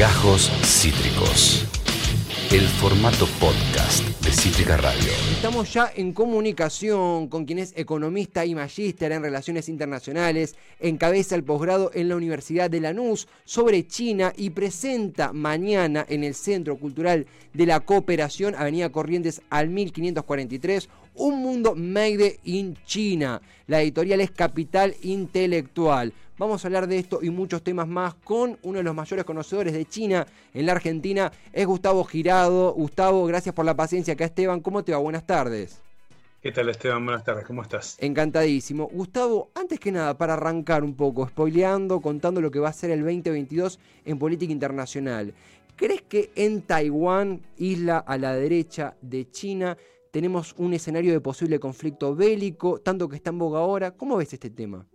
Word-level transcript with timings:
Gajos 0.00 0.50
Cítricos. 0.64 1.66
El 2.50 2.62
formato 2.62 3.26
podcast 3.38 4.02
de 4.24 4.32
Cítrica 4.32 4.78
Radio. 4.78 5.12
Estamos 5.30 5.70
ya 5.74 5.92
en 5.94 6.14
comunicación 6.14 7.28
con 7.28 7.44
quien 7.44 7.58
es 7.58 7.74
economista 7.76 8.46
y 8.46 8.54
magíster 8.54 9.12
en 9.12 9.22
relaciones 9.22 9.68
internacionales, 9.68 10.56
encabeza 10.78 11.34
el 11.34 11.44
posgrado 11.44 11.90
en 11.92 12.08
la 12.08 12.16
Universidad 12.16 12.70
de 12.70 12.80
Lanús 12.80 13.28
sobre 13.44 13.86
China 13.86 14.32
y 14.38 14.48
presenta 14.48 15.34
mañana 15.34 16.06
en 16.08 16.24
el 16.24 16.34
Centro 16.34 16.78
Cultural 16.78 17.26
de 17.52 17.66
la 17.66 17.80
Cooperación, 17.80 18.54
Avenida 18.54 18.88
Corrientes 18.88 19.42
al 19.50 19.68
1543, 19.68 20.88
Un 21.16 21.42
Mundo 21.42 21.74
Made 21.76 22.40
in 22.44 22.74
China. 22.86 23.42
La 23.66 23.82
editorial 23.82 24.22
es 24.22 24.30
Capital 24.30 24.96
Intelectual. 25.02 26.14
Vamos 26.40 26.64
a 26.64 26.68
hablar 26.68 26.86
de 26.86 26.96
esto 26.96 27.18
y 27.20 27.28
muchos 27.28 27.62
temas 27.62 27.86
más 27.86 28.14
con 28.14 28.56
uno 28.62 28.78
de 28.78 28.82
los 28.82 28.94
mayores 28.94 29.26
conocedores 29.26 29.74
de 29.74 29.84
China 29.84 30.26
en 30.54 30.64
la 30.64 30.72
Argentina, 30.72 31.30
es 31.52 31.66
Gustavo 31.66 32.02
Girado. 32.02 32.72
Gustavo, 32.72 33.26
gracias 33.26 33.54
por 33.54 33.66
la 33.66 33.76
paciencia 33.76 34.14
acá 34.14 34.24
Esteban. 34.24 34.60
¿Cómo 34.60 34.82
te 34.82 34.92
va? 34.92 34.98
Buenas 34.98 35.26
tardes. 35.26 35.82
¿Qué 36.40 36.50
tal 36.50 36.70
Esteban? 36.70 37.04
Buenas 37.04 37.24
tardes, 37.24 37.44
¿cómo 37.44 37.60
estás? 37.60 37.98
Encantadísimo. 38.00 38.88
Gustavo, 38.90 39.50
antes 39.54 39.78
que 39.78 39.92
nada, 39.92 40.16
para 40.16 40.32
arrancar 40.32 40.82
un 40.82 40.94
poco, 40.94 41.28
spoileando, 41.28 42.00
contando 42.00 42.40
lo 42.40 42.50
que 42.50 42.58
va 42.58 42.70
a 42.70 42.72
ser 42.72 42.90
el 42.90 43.00
2022 43.00 43.78
en 44.06 44.18
política 44.18 44.50
internacional, 44.50 45.34
¿crees 45.76 46.00
que 46.00 46.30
en 46.36 46.62
Taiwán, 46.62 47.42
isla 47.58 47.98
a 47.98 48.16
la 48.16 48.34
derecha 48.34 48.94
de 49.02 49.30
China, 49.30 49.76
tenemos 50.10 50.54
un 50.56 50.72
escenario 50.72 51.12
de 51.12 51.20
posible 51.20 51.60
conflicto 51.60 52.16
bélico, 52.16 52.80
tanto 52.80 53.10
que 53.10 53.16
está 53.16 53.28
en 53.28 53.38
boga 53.38 53.58
ahora? 53.58 53.90
¿Cómo 53.90 54.16
ves 54.16 54.32
este 54.32 54.48
tema? 54.48 54.86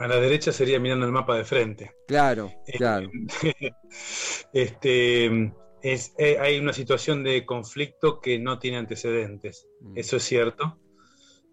A 0.00 0.08
la 0.08 0.18
derecha 0.18 0.50
sería 0.50 0.80
mirando 0.80 1.04
el 1.04 1.12
mapa 1.12 1.36
de 1.36 1.44
frente. 1.44 1.92
Claro, 2.08 2.50
eh, 2.66 2.78
claro. 2.78 3.10
este, 4.54 5.52
es, 5.82 6.14
eh, 6.16 6.38
hay 6.40 6.58
una 6.58 6.72
situación 6.72 7.22
de 7.22 7.44
conflicto 7.44 8.18
que 8.18 8.38
no 8.38 8.58
tiene 8.58 8.78
antecedentes. 8.78 9.68
Mm. 9.82 9.98
Eso 9.98 10.16
es 10.16 10.22
cierto. 10.22 10.80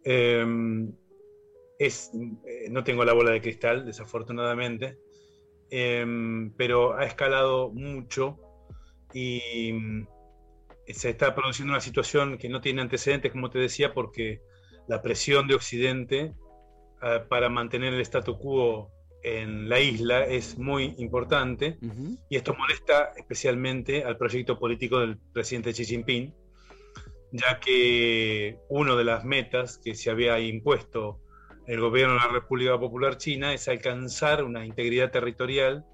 Em, 0.02 0.94
es, 1.78 2.10
eh, 2.46 2.70
no 2.70 2.86
tengo 2.86 3.04
la 3.04 3.12
bola 3.12 3.32
de 3.32 3.42
cristal, 3.42 3.86
desafortunadamente, 3.86 4.98
em, 5.70 6.54
pero 6.54 6.98
ha 6.98 7.04
escalado 7.04 7.70
mucho 7.74 8.38
y 9.14 9.74
mm, 9.74 10.08
se 10.88 11.10
está 11.10 11.36
produciendo 11.36 11.74
una 11.74 11.82
situación 11.82 12.38
que 12.38 12.48
no 12.48 12.62
tiene 12.62 12.82
antecedentes, 12.82 13.34
como 13.34 13.50
te 13.50 13.60
decía, 13.60 13.94
porque 13.94 14.40
la 14.88 15.02
presión 15.02 15.50
de 15.50 15.56
Occidente 15.56 16.34
eh, 17.02 17.22
para 17.28 17.50
mantener 17.50 17.94
el 17.94 18.02
statu 18.02 18.38
quo 18.38 18.92
en 19.24 19.68
la 19.68 19.80
isla 19.80 20.26
es 20.26 20.58
muy 20.58 20.96
importante 21.00 21.78
y 22.30 22.36
esto 22.36 22.56
molesta 22.56 23.14
especialmente 23.18 24.04
al 24.04 24.18
proyecto 24.18 24.58
político 24.58 25.00
del 25.00 25.18
presidente 25.18 25.74
Xi 25.74 25.86
Jinping, 25.86 26.34
ya 27.32 27.60
que 27.60 28.58
una 28.70 28.96
de 28.96 29.04
las 29.04 29.26
metas 29.26 29.80
que 29.80 29.96
se 29.96 30.12
había 30.12 30.40
impuesto 30.40 31.20
el 31.66 31.82
gobierno 31.82 32.14
de 32.14 32.20
la 32.20 32.28
República 32.30 32.80
Popular 32.80 33.18
China 33.18 33.54
es 33.54 33.68
alcanzar 33.68 34.44
una 34.44 34.66
integridad 34.66 35.12
territorial 35.12 35.86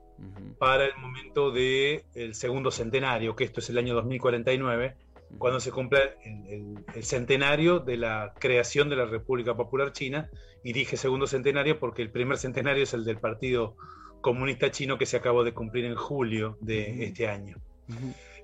para 0.60 0.86
el 0.86 0.96
momento 0.98 1.52
del 1.52 2.36
segundo 2.36 2.72
centenario, 2.72 3.36
que 3.36 3.44
esto 3.44 3.60
es 3.60 3.70
el 3.70 3.78
año 3.78 3.96
2049, 3.96 4.96
cuando 5.38 5.60
se 5.60 5.72
cumple 5.72 6.18
el, 6.24 7.04
centenario 7.04 7.80
de 7.80 7.98
la 7.98 8.34
creación 8.40 8.90
de 8.90 8.96
la 8.96 9.06
República 9.06 9.56
Popular 9.56 9.92
China, 9.92 10.30
y 10.64 10.74
dije 10.74 10.96
segundo 10.98 11.28
centenario 11.28 11.80
porque 11.80 12.02
el 12.02 12.12
primer 12.12 12.38
centenario 12.38 12.84
es 12.84 12.94
el 12.94 13.04
del 13.04 13.20
Partido 13.20 13.76
Comunista 14.22 14.72
Chino 14.72 14.98
que 14.98 15.06
se 15.06 15.18
acabó 15.18 15.44
de 15.44 15.54
cumplir 15.54 15.86
en 15.86 15.96
julio 15.96 16.58
de 16.62 17.04
este 17.04 17.28
año. 17.28 17.58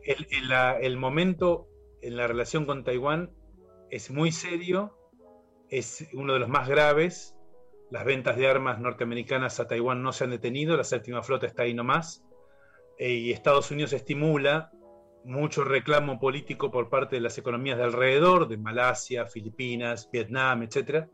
el, 0.03 0.97
momento 0.97 1.67
en 2.01 2.17
la 2.17 2.27
relación 2.27 2.65
con 2.65 2.83
Taiwán 2.83 3.31
es 3.89 4.11
muy 4.11 4.31
serio, 4.31 4.97
es 5.69 6.07
uno 6.13 6.33
de 6.33 6.39
los 6.39 6.49
más 6.49 6.67
graves. 6.67 7.35
Las 7.91 8.05
ventas 8.05 8.37
de 8.37 8.47
armas 8.47 8.79
norteamericanas 8.79 9.59
a 9.59 9.67
Taiwán 9.67 10.03
no 10.03 10.11
se 10.11 10.25
han 10.25 10.29
detenido, 10.31 10.77
la 10.77 10.83
séptima 10.83 11.23
flota 11.23 11.47
está 11.47 11.63
ahí 11.63 11.73
nomás. 11.73 12.23
Eh, 12.99 13.13
y 13.13 13.31
Estados 13.31 13.71
Unidos 13.71 13.93
estimula 13.93 14.71
mucho 15.25 15.63
reclamo 15.63 16.19
político 16.19 16.71
por 16.71 16.89
parte 16.89 17.17
de 17.17 17.21
las 17.21 17.37
economías 17.37 17.77
de 17.77 17.83
alrededor, 17.83 18.47
de 18.47 18.57
Malasia, 18.57 19.25
Filipinas, 19.25 20.09
Vietnam, 20.11 20.63
etcétera, 20.63 21.09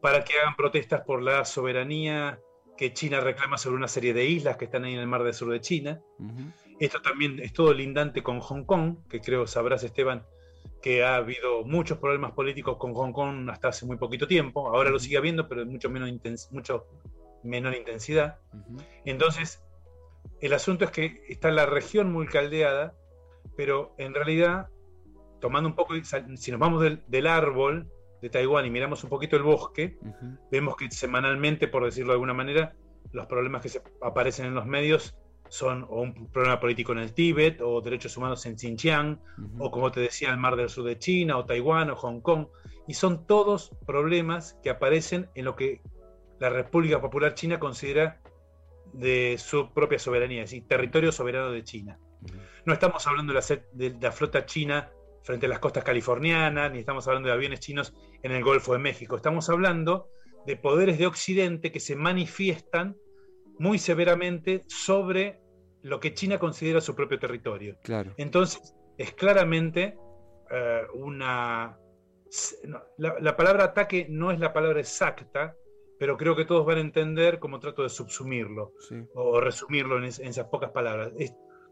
para 0.00 0.24
que 0.24 0.38
hagan 0.38 0.56
protestas 0.56 1.02
por 1.02 1.22
la 1.22 1.44
soberanía 1.44 2.40
que 2.76 2.92
China 2.92 3.20
reclama 3.20 3.58
sobre 3.58 3.76
una 3.76 3.88
serie 3.88 4.14
de 4.14 4.24
islas 4.24 4.56
que 4.56 4.64
están 4.64 4.84
ahí 4.84 4.94
en 4.94 5.00
el 5.00 5.06
mar 5.06 5.22
del 5.22 5.34
sur 5.34 5.52
de 5.52 5.60
China. 5.60 6.00
Esto 6.80 7.00
también 7.00 7.38
es 7.38 7.52
todo 7.52 7.72
lindante 7.72 8.22
con 8.22 8.40
Hong 8.40 8.64
Kong, 8.64 8.96
que 9.08 9.20
creo 9.20 9.46
sabrás, 9.46 9.84
Esteban, 9.84 10.24
que 10.80 11.04
ha 11.04 11.16
habido 11.16 11.64
muchos 11.64 11.98
problemas 11.98 12.32
políticos 12.32 12.76
con 12.78 12.94
Hong 12.94 13.12
Kong 13.12 13.48
hasta 13.50 13.68
hace 13.68 13.86
muy 13.86 13.98
poquito 13.98 14.26
tiempo. 14.26 14.68
Ahora 14.68 14.90
lo 14.90 14.98
sigue 14.98 15.18
habiendo, 15.18 15.48
pero 15.48 15.62
en 15.62 15.68
mucho, 15.68 15.90
menos 15.90 16.10
mucho 16.50 16.86
menor 17.44 17.74
intensidad. 17.74 18.38
Entonces, 19.04 19.62
el 20.40 20.52
asunto 20.52 20.84
es 20.84 20.90
que 20.90 21.22
está 21.28 21.50
la 21.50 21.66
región 21.66 22.10
muy 22.12 22.26
caldeada 22.26 22.96
pero 23.56 23.94
en 23.98 24.14
realidad, 24.14 24.68
tomando 25.40 25.68
un 25.68 25.74
poco, 25.74 25.94
si 26.36 26.50
nos 26.50 26.60
vamos 26.60 26.82
del, 27.08 27.26
árbol 27.26 27.90
de 28.20 28.30
Taiwán 28.30 28.66
y 28.66 28.70
miramos 28.70 29.02
un 29.04 29.10
poquito 29.10 29.36
el 29.36 29.42
bosque, 29.42 29.98
vemos 30.50 30.76
que 30.76 30.90
semanalmente, 30.90 31.68
por 31.68 31.84
decirlo 31.84 32.12
de 32.12 32.14
alguna 32.14 32.34
manera, 32.34 32.74
los 33.12 33.26
problemas 33.26 33.62
que 33.62 33.68
se 33.68 33.82
aparecen 34.00 34.46
en 34.46 34.54
los 34.54 34.66
medios 34.66 35.16
son 35.48 35.84
o 35.90 36.00
un 36.00 36.28
problema 36.28 36.58
político 36.58 36.92
en 36.92 36.98
el 36.98 37.12
Tíbet, 37.12 37.60
o 37.60 37.82
derechos 37.82 38.16
humanos 38.16 38.46
en 38.46 38.58
Xinjiang, 38.58 39.20
o 39.58 39.70
como 39.70 39.90
te 39.92 40.00
decía, 40.00 40.30
el 40.30 40.38
mar 40.38 40.56
del 40.56 40.70
sur 40.70 40.84
de 40.84 40.98
China, 40.98 41.36
o 41.36 41.44
Taiwán, 41.44 41.90
o 41.90 41.96
Hong 41.96 42.20
Kong, 42.20 42.46
y 42.88 42.94
son 42.94 43.26
todos 43.26 43.70
problemas 43.86 44.58
que 44.62 44.70
aparecen 44.70 45.28
en 45.34 45.44
lo 45.44 45.54
que 45.54 45.82
la 46.38 46.48
República 46.48 47.00
Popular 47.00 47.34
China 47.34 47.60
considera 47.60 48.20
de 48.92 49.36
su 49.38 49.72
propia 49.72 49.98
soberanía, 49.98 50.42
es 50.42 50.50
decir, 50.50 50.66
territorio 50.66 51.12
soberano 51.12 51.50
de 51.50 51.64
China. 51.64 51.98
No 52.64 52.72
estamos 52.72 53.06
hablando 53.06 53.32
de 53.32 53.96
la, 54.00 54.12
flota 54.12 54.46
china 54.46 54.90
frente 55.22 55.46
a 55.46 55.48
las 55.48 55.58
costas 55.58 55.82
californianas, 55.82 56.70
ni 56.72 56.78
estamos 56.78 57.06
hablando 57.08 57.28
de 57.28 57.34
aviones 57.34 57.60
chinos 57.60 57.94
en 58.22 58.32
el 58.32 58.44
Golfo 58.44 58.72
de 58.72 58.78
México. 58.78 59.16
Estamos 59.16 59.48
hablando 59.48 60.08
de 60.46 60.56
poderes 60.56 60.98
de 60.98 61.06
Occidente 61.06 61.72
que 61.72 61.80
se 61.80 61.96
manifiestan 61.96 62.96
muy 63.58 63.78
severamente 63.78 64.62
sobre 64.68 65.40
lo 65.82 65.98
que 65.98 66.14
China 66.14 66.38
considera 66.38 66.80
su 66.80 66.94
propio 66.94 67.18
territorio. 67.18 67.76
Entonces, 68.16 68.74
es 68.96 69.12
claramente 69.12 69.96
eh, 70.50 70.82
una... 70.94 71.76
la, 72.98 73.36
palabra 73.36 73.64
ataque 73.64 74.06
no 74.08 74.30
es 74.30 74.38
la 74.38 74.52
palabra 74.52 74.78
exacta, 74.78 75.56
pero 75.98 76.16
creo 76.16 76.36
que 76.36 76.44
todos 76.44 76.64
van 76.64 76.78
a 76.78 76.82
entender 76.82 77.40
cómo 77.40 77.58
trato 77.58 77.82
de 77.82 77.88
subsumirlo 77.88 78.72
o 79.14 79.40
resumirlo 79.40 79.98
en, 79.98 80.04
esas 80.04 80.46
pocas 80.46 80.70
palabras 80.70 81.12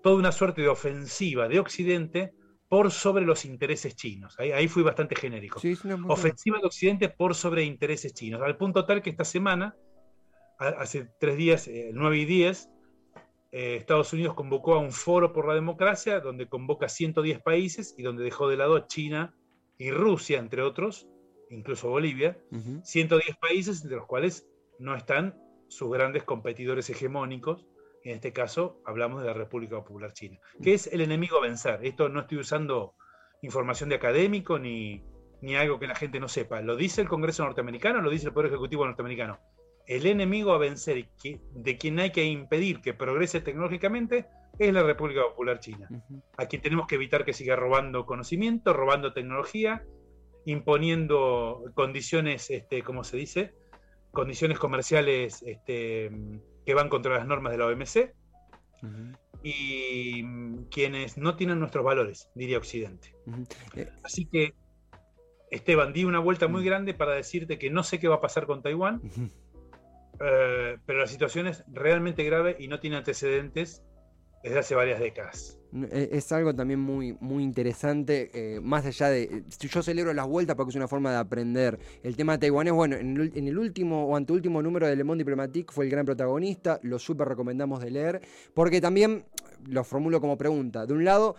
toda 0.02 0.16
una 0.16 0.32
suerte 0.32 0.62
de 0.62 0.68
ofensiva 0.68 1.48
de 1.48 1.60
Occidente 1.60 2.32
por 2.68 2.92
sobre 2.92 3.24
los 3.24 3.44
intereses 3.44 3.96
chinos. 3.96 4.38
Ahí, 4.38 4.68
fui 4.68 4.82
bastante 4.82 5.16
genérico. 5.16 5.60
ofensiva 6.08 6.58
de 6.58 6.66
Occidente 6.66 7.08
por 7.08 7.34
sobre 7.34 7.64
intereses 7.64 8.14
chinos, 8.14 8.40
al 8.42 8.56
punto 8.56 8.86
tal 8.86 9.02
que 9.02 9.10
esta 9.10 9.24
semana, 9.24 9.76
hace 10.58 11.08
tres 11.18 11.36
días, 11.36 11.66
el 11.66 11.74
eh, 11.74 11.90
9 11.92 12.18
y 12.18 12.24
10, 12.26 12.70
eh, 13.52 13.76
Estados 13.76 14.12
Unidos 14.12 14.34
convocó 14.34 14.74
a 14.74 14.78
un 14.78 14.92
foro 14.92 15.32
por 15.32 15.48
la 15.48 15.54
democracia, 15.54 16.20
donde 16.20 16.48
convoca 16.48 16.88
110 16.88 17.42
países 17.42 17.94
y 17.98 18.02
donde 18.02 18.22
dejó 18.22 18.48
de 18.48 18.56
lado 18.56 18.86
China 18.86 19.34
y 19.76 19.90
Rusia, 19.90 20.38
entre 20.38 20.62
otros, 20.62 21.08
incluso 21.50 21.88
Bolivia, 21.88 22.38
110 22.84 23.36
países, 23.38 23.82
entre 23.82 23.96
los 23.96 24.06
cuales 24.06 24.46
no 24.78 24.94
están 24.94 25.34
sus 25.66 25.90
grandes 25.90 26.22
competidores 26.22 26.88
hegemónicos, 26.90 27.66
en 28.04 28.16
este 28.16 28.32
caso 28.32 28.80
hablamos 28.84 29.22
de 29.22 29.28
la 29.28 29.34
República 29.34 29.76
Popular 29.76 30.12
China, 30.12 30.38
que 30.62 30.74
es 30.74 30.86
el 30.86 31.00
enemigo 31.00 31.38
a 31.38 31.42
vencer. 31.42 31.80
Esto 31.84 32.08
no 32.08 32.20
estoy 32.20 32.38
usando 32.38 32.94
información 33.42 33.88
de 33.88 33.96
académico 33.96 34.58
ni, 34.58 35.02
ni 35.42 35.56
algo 35.56 35.78
que 35.78 35.86
la 35.86 35.94
gente 35.94 36.20
no 36.20 36.28
sepa. 36.28 36.60
Lo 36.60 36.76
dice 36.76 37.00
el 37.00 37.08
Congreso 37.08 37.44
norteamericano, 37.44 38.00
lo 38.00 38.10
dice 38.10 38.26
el 38.26 38.32
Poder 38.32 38.50
Ejecutivo 38.50 38.84
norteamericano. 38.86 39.38
El 39.86 40.06
enemigo 40.06 40.52
a 40.52 40.58
vencer 40.58 41.08
de 41.52 41.78
quien 41.78 41.98
hay 41.98 42.12
que 42.12 42.24
impedir 42.24 42.80
que 42.80 42.94
progrese 42.94 43.40
tecnológicamente 43.40 44.26
es 44.58 44.72
la 44.72 44.82
República 44.82 45.22
Popular 45.22 45.58
China, 45.58 45.88
a 46.36 46.46
quien 46.46 46.62
tenemos 46.62 46.86
que 46.86 46.96
evitar 46.96 47.24
que 47.24 47.32
siga 47.32 47.56
robando 47.56 48.04
conocimiento, 48.04 48.72
robando 48.72 49.12
tecnología, 49.12 49.84
imponiendo 50.44 51.64
condiciones, 51.74 52.50
este, 52.50 52.82
¿cómo 52.82 53.04
se 53.04 53.16
dice? 53.16 53.54
Condiciones 54.10 54.58
comerciales 54.58 55.42
este, 55.42 56.10
que 56.70 56.74
van 56.74 56.88
contra 56.88 57.16
las 57.16 57.26
normas 57.26 57.50
de 57.50 57.58
la 57.58 57.66
OMC 57.66 58.14
y 59.42 60.22
mm, 60.22 60.68
quienes 60.70 61.18
no 61.18 61.34
tienen 61.34 61.58
nuestros 61.58 61.84
valores, 61.84 62.30
diría 62.36 62.58
Occidente. 62.58 63.12
Eh, 63.74 63.90
Así 64.04 64.26
que, 64.26 64.54
Esteban, 65.50 65.92
di 65.92 66.04
una 66.04 66.20
vuelta 66.20 66.46
muy 66.46 66.64
grande 66.64 66.94
para 66.94 67.14
decirte 67.14 67.58
que 67.58 67.70
no 67.70 67.82
sé 67.82 67.98
qué 67.98 68.06
va 68.06 68.16
a 68.16 68.20
pasar 68.20 68.46
con 68.46 68.62
Taiwán, 68.62 69.00
eh, 70.20 70.78
pero 70.86 71.00
la 71.00 71.08
situación 71.08 71.48
es 71.48 71.64
realmente 71.66 72.22
grave 72.22 72.54
y 72.60 72.68
no 72.68 72.78
tiene 72.78 72.98
antecedentes 72.98 73.82
desde 74.42 74.58
hace 74.58 74.74
varias 74.74 75.00
décadas. 75.00 75.58
E, 75.72 76.10
es 76.12 76.32
algo 76.32 76.54
también 76.54 76.80
muy, 76.80 77.16
muy 77.20 77.44
interesante, 77.44 78.30
eh, 78.34 78.60
más 78.60 78.84
allá 78.86 79.08
de... 79.08 79.44
Yo 79.58 79.82
celebro 79.82 80.12
las 80.12 80.26
vueltas 80.26 80.56
porque 80.56 80.70
es 80.70 80.76
una 80.76 80.88
forma 80.88 81.10
de 81.12 81.18
aprender. 81.18 81.78
El 82.02 82.16
tema 82.16 82.38
taiwanés, 82.38 82.72
bueno, 82.72 82.96
en 82.96 83.16
el, 83.16 83.32
en 83.36 83.48
el 83.48 83.58
último 83.58 84.06
o 84.06 84.16
anteúltimo 84.16 84.62
número 84.62 84.86
de 84.86 84.96
Le 84.96 85.04
Monde 85.04 85.22
Diplomatique 85.22 85.72
fue 85.72 85.84
el 85.84 85.90
gran 85.90 86.04
protagonista, 86.04 86.80
lo 86.82 86.98
súper 86.98 87.28
recomendamos 87.28 87.80
de 87.82 87.90
leer, 87.90 88.20
porque 88.54 88.80
también 88.80 89.24
lo 89.68 89.84
formulo 89.84 90.20
como 90.20 90.36
pregunta. 90.36 90.86
De 90.86 90.92
un 90.92 91.04
lado, 91.04 91.36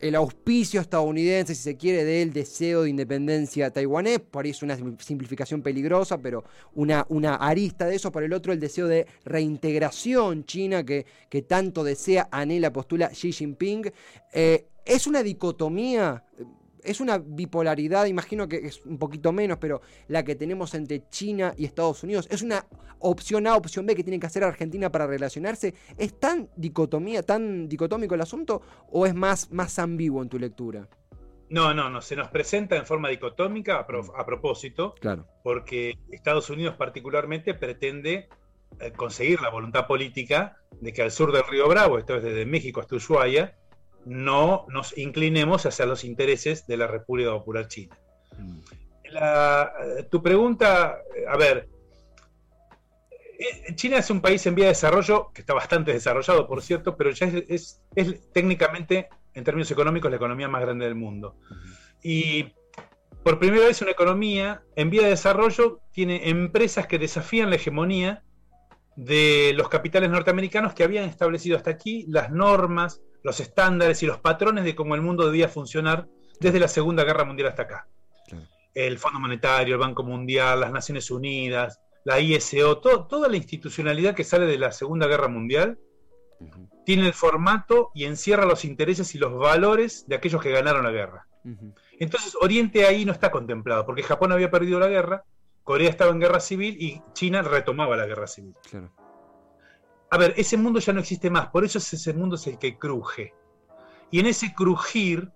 el 0.00 0.14
auspicio 0.14 0.80
estadounidense, 0.80 1.54
si 1.54 1.62
se 1.62 1.76
quiere, 1.76 2.04
del 2.04 2.32
deseo 2.32 2.82
de 2.82 2.90
independencia 2.90 3.70
taiwanés, 3.70 4.20
por 4.20 4.44
ahí 4.44 4.50
es 4.50 4.62
una 4.62 4.76
simplificación 4.98 5.62
peligrosa, 5.62 6.18
pero 6.18 6.44
una, 6.74 7.06
una 7.08 7.36
arista 7.36 7.86
de 7.86 7.96
eso, 7.96 8.12
por 8.12 8.22
el 8.22 8.32
otro 8.32 8.52
el 8.52 8.60
deseo 8.60 8.86
de 8.86 9.06
reintegración 9.24 10.44
china 10.44 10.84
que, 10.84 11.06
que 11.28 11.42
tanto 11.42 11.84
desea, 11.84 12.28
anhela, 12.30 12.72
postula 12.72 13.08
Xi 13.08 13.32
Jinping. 13.32 13.90
Eh, 14.32 14.66
¿Es 14.84 15.06
una 15.06 15.22
dicotomía 15.22 16.24
es 16.84 17.00
una 17.00 17.18
bipolaridad, 17.18 18.06
imagino 18.06 18.48
que 18.48 18.56
es 18.56 18.84
un 18.84 18.98
poquito 18.98 19.32
menos, 19.32 19.58
pero 19.58 19.80
la 20.08 20.24
que 20.24 20.34
tenemos 20.34 20.74
entre 20.74 21.08
China 21.08 21.54
y 21.56 21.64
Estados 21.64 22.02
Unidos, 22.02 22.28
es 22.30 22.42
una 22.42 22.66
opción 23.00 23.46
A, 23.46 23.56
opción 23.56 23.86
B 23.86 23.94
que 23.94 24.04
tiene 24.04 24.20
que 24.20 24.26
hacer 24.26 24.44
Argentina 24.44 24.90
para 24.90 25.06
relacionarse. 25.06 25.74
¿Es 25.96 26.18
tan 26.18 26.48
dicotomía, 26.56 27.22
tan 27.22 27.68
dicotómico 27.68 28.14
el 28.14 28.20
asunto 28.20 28.62
o 28.90 29.06
es 29.06 29.14
más, 29.14 29.50
más 29.50 29.78
ambiguo 29.78 30.22
en 30.22 30.28
tu 30.28 30.38
lectura? 30.38 30.88
No, 31.50 31.72
no, 31.72 31.88
no, 31.88 32.02
se 32.02 32.14
nos 32.14 32.28
presenta 32.28 32.76
en 32.76 32.84
forma 32.84 33.08
dicotómica 33.08 33.78
a, 33.78 33.82
mm. 33.82 34.26
propósito, 34.26 34.94
claro. 35.00 35.26
porque 35.42 35.94
Estados 36.10 36.50
Unidos 36.50 36.76
particularmente 36.76 37.54
pretende 37.54 38.28
eh, 38.80 38.92
conseguir 38.92 39.40
la 39.40 39.48
voluntad 39.48 39.86
política 39.86 40.58
de 40.80 40.92
que 40.92 41.02
al 41.02 41.10
sur 41.10 41.32
del 41.32 41.44
río 41.48 41.66
Bravo, 41.68 41.98
esto 41.98 42.16
es 42.16 42.22
desde 42.22 42.44
México 42.44 42.80
hasta 42.80 42.96
Ushuaia, 42.96 43.56
no 44.04 44.66
nos 44.68 44.96
inclinemos 44.96 45.66
hacia 45.66 45.86
los 45.86 46.04
intereses 46.04 46.66
de 46.66 46.76
la 46.76 46.86
República 46.86 47.30
Popular 47.30 47.68
China. 47.68 47.96
Mm. 48.38 48.60
Tu 50.10 50.22
pregunta, 50.22 50.98
a 51.28 51.36
ver, 51.36 51.68
eh, 53.38 53.74
China 53.74 53.98
es 53.98 54.10
un 54.10 54.20
país 54.20 54.44
en 54.46 54.54
vía 54.54 54.66
de 54.66 54.70
desarrollo, 54.70 55.30
que 55.32 55.42
está 55.42 55.54
bastante 55.54 55.92
desarrollado, 55.92 56.46
por 56.48 56.60
cierto, 56.60 56.96
pero 56.96 57.10
ya 57.10 57.26
es, 57.26 57.80
técnicamente, 58.32 59.08
en 59.34 59.44
términos 59.44 59.70
económicos, 59.70 60.10
la 60.10 60.16
economía 60.16 60.48
más 60.48 60.60
grande 60.62 60.86
del 60.86 60.96
mundo. 60.96 61.36
Y 62.02 62.52
por 63.22 63.38
primera 63.38 63.66
vez 63.66 63.80
una 63.80 63.92
economía 63.92 64.62
en 64.74 64.90
vía 64.90 65.02
de 65.02 65.10
desarrollo 65.10 65.80
tiene 65.92 66.28
empresas 66.28 66.86
que 66.86 66.98
desafían 66.98 67.50
la 67.50 67.56
hegemonía 67.56 68.24
de 68.96 69.52
los 69.54 69.68
capitales 69.68 70.10
norteamericanos 70.10 70.74
que 70.74 70.82
habían 70.82 71.04
establecido 71.04 71.56
hasta 71.56 71.70
aquí 71.70 72.04
las 72.08 72.30
normas, 72.32 73.00
los 73.22 73.40
estándares 73.40 74.02
y 74.02 74.06
los 74.06 74.18
patrones 74.18 74.64
de 74.64 74.74
cómo 74.74 74.94
el 74.94 75.02
mundo 75.02 75.26
debía 75.26 75.48
funcionar 75.48 76.08
desde 76.40 76.60
la 76.60 76.68
Segunda 76.68 77.04
Guerra 77.04 77.24
Mundial 77.24 77.48
hasta 77.48 77.62
acá. 77.62 77.88
El 78.74 78.98
Fondo 78.98 79.18
Monetario, 79.18 79.74
el 79.74 79.80
Banco 79.80 80.04
Mundial, 80.04 80.60
las 80.60 80.72
Naciones 80.72 81.10
Unidas, 81.10 81.80
la 82.04 82.20
ISO, 82.20 82.78
toda 82.78 83.28
la 83.28 83.36
institucionalidad 83.36 84.14
que 84.14 84.24
sale 84.24 84.46
de 84.46 84.58
la 84.58 84.72
Segunda 84.72 85.06
Guerra 85.06 85.28
Mundial 85.28 85.78
tiene 86.84 87.06
el 87.06 87.12
formato 87.12 87.90
y 87.94 88.04
encierra 88.04 88.46
los 88.46 88.64
intereses 88.64 89.14
y 89.14 89.18
los 89.18 89.36
valores 89.36 90.06
de 90.06 90.14
aquellos 90.14 90.40
que 90.40 90.52
ganaron 90.52 90.84
la 90.84 90.92
guerra. 90.92 91.26
Entonces 91.98 92.36
Oriente 92.40 92.86
ahí 92.86 93.04
no 93.04 93.12
está 93.12 93.30
contemplado, 93.30 93.84
porque 93.84 94.02
Japón 94.02 94.32
había 94.32 94.50
perdido 94.50 94.78
la 94.78 94.88
guerra, 94.88 95.24
Corea 95.64 95.90
estaba 95.90 96.12
en 96.12 96.20
guerra 96.20 96.40
civil 96.40 96.76
y 96.80 97.02
China 97.14 97.42
retomaba 97.42 97.96
la 97.96 98.06
guerra 98.06 98.26
civil. 98.26 98.54
Claro 98.70 98.92
a 100.10 100.18
ver, 100.18 100.34
ese 100.36 100.56
mundo 100.56 100.80
ya 100.80 100.92
no 100.92 101.00
existe 101.00 101.30
más, 101.30 101.48
por 101.48 101.64
eso 101.64 101.78
ese 101.78 102.14
mundo 102.14 102.36
es 102.36 102.46
el 102.46 102.58
que 102.58 102.78
cruje. 102.78 103.34
Y 104.10 104.20
en 104.20 104.26
ese 104.26 104.54
crujir 104.54 105.30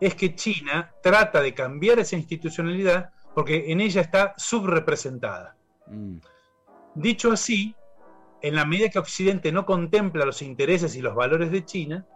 es 0.00 0.14
que 0.14 0.34
China 0.34 0.92
trata 1.02 1.40
de 1.40 1.54
cambiar 1.54 1.98
esa 1.98 2.16
institucionalidad 2.16 3.10
porque 3.34 3.70
en 3.70 3.80
ella 3.80 4.00
está 4.00 4.34
subrepresentada. 4.36 5.56
Mm. 5.88 6.18
Dicho 6.94 7.32
así, 7.32 7.74
en 8.42 8.54
la 8.54 8.64
medida 8.64 8.88
que 8.88 8.98
Occidente 8.98 9.52
no 9.52 9.66
contempla 9.66 10.24
los 10.24 10.40
intereses 10.40 10.94
y 10.96 11.02
los 11.02 11.14
valores 11.14 11.50
de 11.50 11.64
China, 11.64 12.06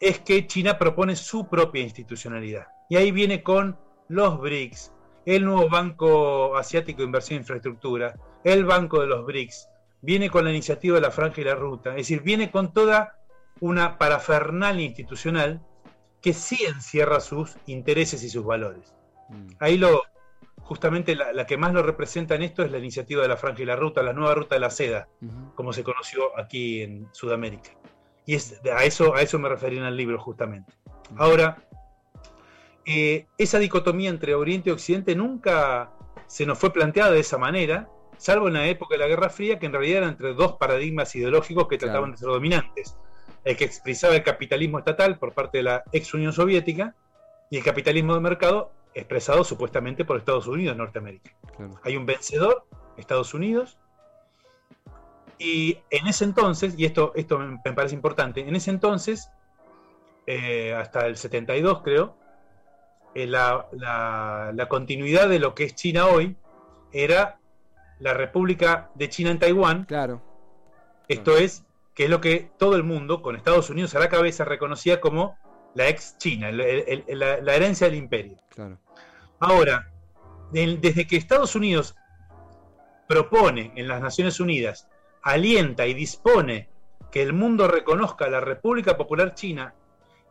es 0.00 0.20
que 0.20 0.46
China 0.46 0.78
propone 0.78 1.16
su 1.16 1.48
propia 1.48 1.82
institucionalidad. 1.82 2.66
Y 2.88 2.96
ahí 2.96 3.10
viene 3.10 3.42
con 3.42 3.78
los 4.08 4.38
BRICS, 4.40 4.92
el 5.26 5.44
nuevo 5.44 5.68
Banco 5.68 6.56
Asiático 6.56 6.98
de 6.98 7.06
Inversión 7.06 7.38
e 7.38 7.40
Infraestructura, 7.40 8.14
el 8.44 8.64
Banco 8.64 9.00
de 9.00 9.06
los 9.06 9.24
BRICS, 9.24 9.68
viene 10.04 10.28
con 10.30 10.44
la 10.44 10.50
iniciativa 10.50 10.96
de 10.96 11.00
la 11.00 11.10
franja 11.10 11.40
y 11.40 11.44
la 11.44 11.54
ruta, 11.54 11.90
es 11.90 11.96
decir, 11.96 12.22
viene 12.22 12.50
con 12.50 12.72
toda 12.72 13.18
una 13.60 13.98
parafernalia 13.98 14.84
institucional 14.84 15.62
que 16.20 16.32
sí 16.32 16.64
encierra 16.66 17.20
sus 17.20 17.56
intereses 17.66 18.22
y 18.22 18.28
sus 18.28 18.44
valores. 18.44 18.94
Mm. 19.28 19.46
Ahí 19.58 19.78
lo, 19.78 20.02
justamente 20.56 21.14
la, 21.14 21.46
que 21.46 21.56
más 21.56 21.72
lo 21.72 21.82
representa 21.82 22.34
en 22.34 22.42
esto 22.42 22.62
es 22.62 22.70
la 22.70 22.78
iniciativa 22.78 23.22
de 23.22 23.28
la 23.28 23.36
franja 23.36 23.62
y 23.62 23.66
la 23.66 23.76
ruta, 23.76 24.02
la 24.02 24.12
nueva 24.12 24.34
ruta 24.34 24.54
de 24.56 24.60
la 24.60 24.70
seda, 24.70 25.08
como 25.54 25.72
se 25.72 25.82
conoció 25.84 26.38
aquí 26.38 26.82
en 26.82 27.08
Sudamérica. 27.12 27.70
Y 28.26 28.34
es, 28.34 28.60
a, 28.74 28.84
eso, 28.84 29.14
a 29.14 29.22
eso 29.22 29.38
me 29.38 29.48
refería 29.48 29.80
en 29.80 29.86
el 29.86 29.96
libro 29.96 30.18
justamente. 30.18 30.72
Ahora, 31.16 31.66
eh, 32.84 33.26
esa 33.38 33.58
dicotomía 33.58 34.10
entre 34.10 34.34
Oriente 34.34 34.70
y 34.70 34.72
Occidente 34.72 35.14
nunca 35.14 35.92
se 36.26 36.46
nos 36.46 36.58
fue 36.58 36.72
planteada 36.72 37.10
de 37.10 37.20
esa 37.20 37.38
manera, 37.38 37.88
salvo 38.18 38.48
en 38.48 38.54
la 38.54 38.66
época 38.66 38.94
de 38.94 38.98
la 38.98 39.08
Guerra 39.08 39.28
Fría, 39.28 39.58
que 39.58 39.66
en 39.66 39.72
realidad 39.72 39.98
eran 39.98 40.10
entre 40.10 40.34
dos 40.34 40.52
paradigmas 40.54 41.14
ideológicos 41.14 41.68
que 41.68 41.78
trataban 41.78 42.12
de 42.12 42.18
ser 42.18 42.28
dominantes. 42.28 42.96
El 43.44 43.56
que 43.56 43.64
expresaba 43.64 44.14
el 44.14 44.22
capitalismo 44.22 44.78
estatal 44.78 45.18
por 45.18 45.32
parte 45.32 45.58
de 45.58 45.64
la 45.64 45.84
ex 45.92 46.14
Unión 46.14 46.32
Soviética 46.32 46.94
y 47.50 47.58
el 47.58 47.64
capitalismo 47.64 48.14
de 48.14 48.20
mercado 48.20 48.72
expresado 48.94 49.44
supuestamente 49.44 50.04
por 50.04 50.16
Estados 50.16 50.46
Unidos, 50.46 50.76
Norteamérica. 50.76 51.32
Hay 51.82 51.96
un 51.96 52.06
vencedor, 52.06 52.66
Estados 52.96 53.34
Unidos, 53.34 53.78
y 55.38 55.78
en 55.90 56.06
ese 56.06 56.24
entonces, 56.24 56.74
y 56.78 56.84
esto, 56.84 57.12
esto 57.16 57.38
me 57.38 57.72
parece 57.72 57.94
importante, 57.94 58.40
en 58.40 58.54
ese 58.54 58.70
entonces, 58.70 59.30
eh, 60.26 60.72
hasta 60.72 61.06
el 61.06 61.16
72 61.16 61.82
creo, 61.82 62.16
eh, 63.14 63.26
la, 63.26 63.66
la, 63.72 64.66
continuidad 64.68 65.28
de 65.28 65.38
lo 65.38 65.54
que 65.54 65.64
es 65.64 65.74
China 65.74 66.06
hoy 66.06 66.36
era 66.92 67.38
la 67.98 68.14
República 68.14 68.90
de 68.94 69.08
China 69.08 69.30
en 69.30 69.38
Taiwán. 69.38 69.84
Claro. 69.84 70.22
Esto 71.08 71.36
es, 71.36 71.64
que 71.94 72.04
es 72.04 72.10
lo 72.10 72.20
que 72.20 72.50
todo 72.58 72.76
el 72.76 72.82
mundo, 72.82 73.22
con 73.22 73.36
Estados 73.36 73.70
Unidos 73.70 73.94
a 73.94 74.00
la 74.00 74.08
cabeza, 74.08 74.44
reconocía 74.44 75.00
como 75.00 75.36
la 75.74 75.88
ex 75.88 76.16
China, 76.18 76.50
la, 76.52 77.54
herencia 77.54 77.88
del 77.88 77.96
imperio. 77.96 78.36
Claro. 78.48 78.78
Ahora, 79.40 79.90
desde 80.52 81.06
que 81.06 81.16
Estados 81.16 81.54
Unidos 81.54 81.96
propone 83.06 83.72
en 83.76 83.88
las 83.88 84.00
Naciones 84.00 84.40
Unidas, 84.40 84.88
alienta 85.22 85.86
y 85.86 85.94
dispone 85.94 86.68
que 87.10 87.22
el 87.22 87.32
mundo 87.32 87.68
reconozca 87.68 88.28
la 88.28 88.40
República 88.40 88.96
Popular 88.96 89.34
China 89.34 89.74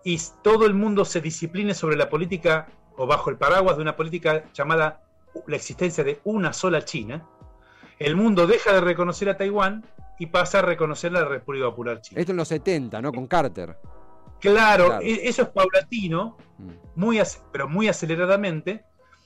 y 0.04 0.20
todo 0.42 0.66
el 0.66 0.74
mundo 0.74 1.06
se 1.06 1.22
discipline 1.22 1.74
sobre 1.74 1.96
la 1.96 2.10
política 2.10 2.68
o 2.98 3.08
bajo 3.08 3.30
el 3.30 3.38
paraguas 3.38 3.78
de 3.78 3.84
una 3.84 3.96
política 3.96 4.44
llamada 4.54 5.04
la 5.48 5.56
existencia 5.56 6.04
de 6.04 6.20
una 6.26 6.54
sola 6.54 6.84
China, 6.86 7.28
el 8.00 8.16
mundo 8.16 8.48
deja 8.48 8.74
de 8.74 8.82
reconocer 8.82 9.30
a 9.30 9.38
Taiwán 9.38 9.86
y 10.20 10.28
pasa 10.28 10.60
a 10.60 10.62
reconocer 10.62 11.16
a 11.16 11.22
la 11.22 11.26
República 11.26 11.66
Popular 11.66 12.02
China. 12.02 12.20
Esto 12.20 12.32
en 12.32 12.38
los 12.38 12.48
70, 12.48 13.02
¿no? 13.02 13.12
Con 13.12 13.28
Carter. 13.28 13.78
Claro, 14.40 15.00
e-, 15.02 15.28
eso 15.28 15.44
es 15.44 15.48
paulatino, 15.50 16.38
mm. 16.58 16.72
muy, 16.96 17.22
pero 17.52 17.68
muy 17.68 17.88
aceleradamente. 17.88 18.84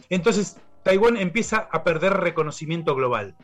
Entonces, 0.09 0.57
Taiwán 0.83 1.17
empieza 1.17 1.67
a 1.71 1.83
perder 1.83 2.13
reconocimiento 2.13 2.95
global. 2.95 3.36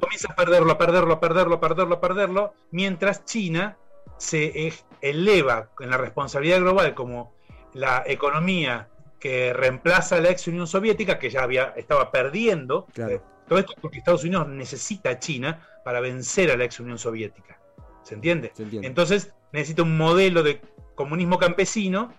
Comienza 0.00 0.32
a 0.32 0.36
perderlo, 0.36 0.72
a 0.72 0.78
perderlo, 0.78 1.14
a 1.14 1.20
perderlo, 1.20 1.54
a 1.56 1.60
perderlo, 1.60 1.94
a 1.94 2.00
perderlo, 2.00 2.54
mientras 2.70 3.24
China 3.24 3.76
se 4.16 4.72
eleva 5.00 5.70
en 5.80 5.90
la 5.90 5.96
responsabilidad 5.96 6.60
global 6.60 6.94
como 6.94 7.34
la 7.72 8.04
economía 8.06 8.88
que 9.18 9.52
reemplaza 9.52 10.16
a 10.16 10.20
la 10.20 10.30
ex 10.30 10.46
Unión 10.48 10.66
Soviética, 10.66 11.18
que 11.18 11.30
ya 11.30 11.42
había, 11.42 11.74
estaba 11.76 12.10
perdiendo 12.10 12.86
claro. 12.92 13.22
Todo 13.48 13.58
esto 13.58 13.74
porque 13.80 13.98
Estados 13.98 14.24
Unidos 14.24 14.48
necesita 14.48 15.10
a 15.10 15.18
China 15.18 15.60
para 15.84 16.00
vencer 16.00 16.50
a 16.50 16.56
la 16.56 16.64
ex 16.64 16.80
Unión 16.80 16.98
Soviética. 16.98 17.60
¿Se 18.02 18.14
entiende? 18.14 18.52
Entonces 18.82 19.34
necesita 19.52 19.82
un 19.82 19.96
modelo 19.96 20.42
de 20.42 20.60
comunismo 20.94 21.38
campesino 21.38 22.12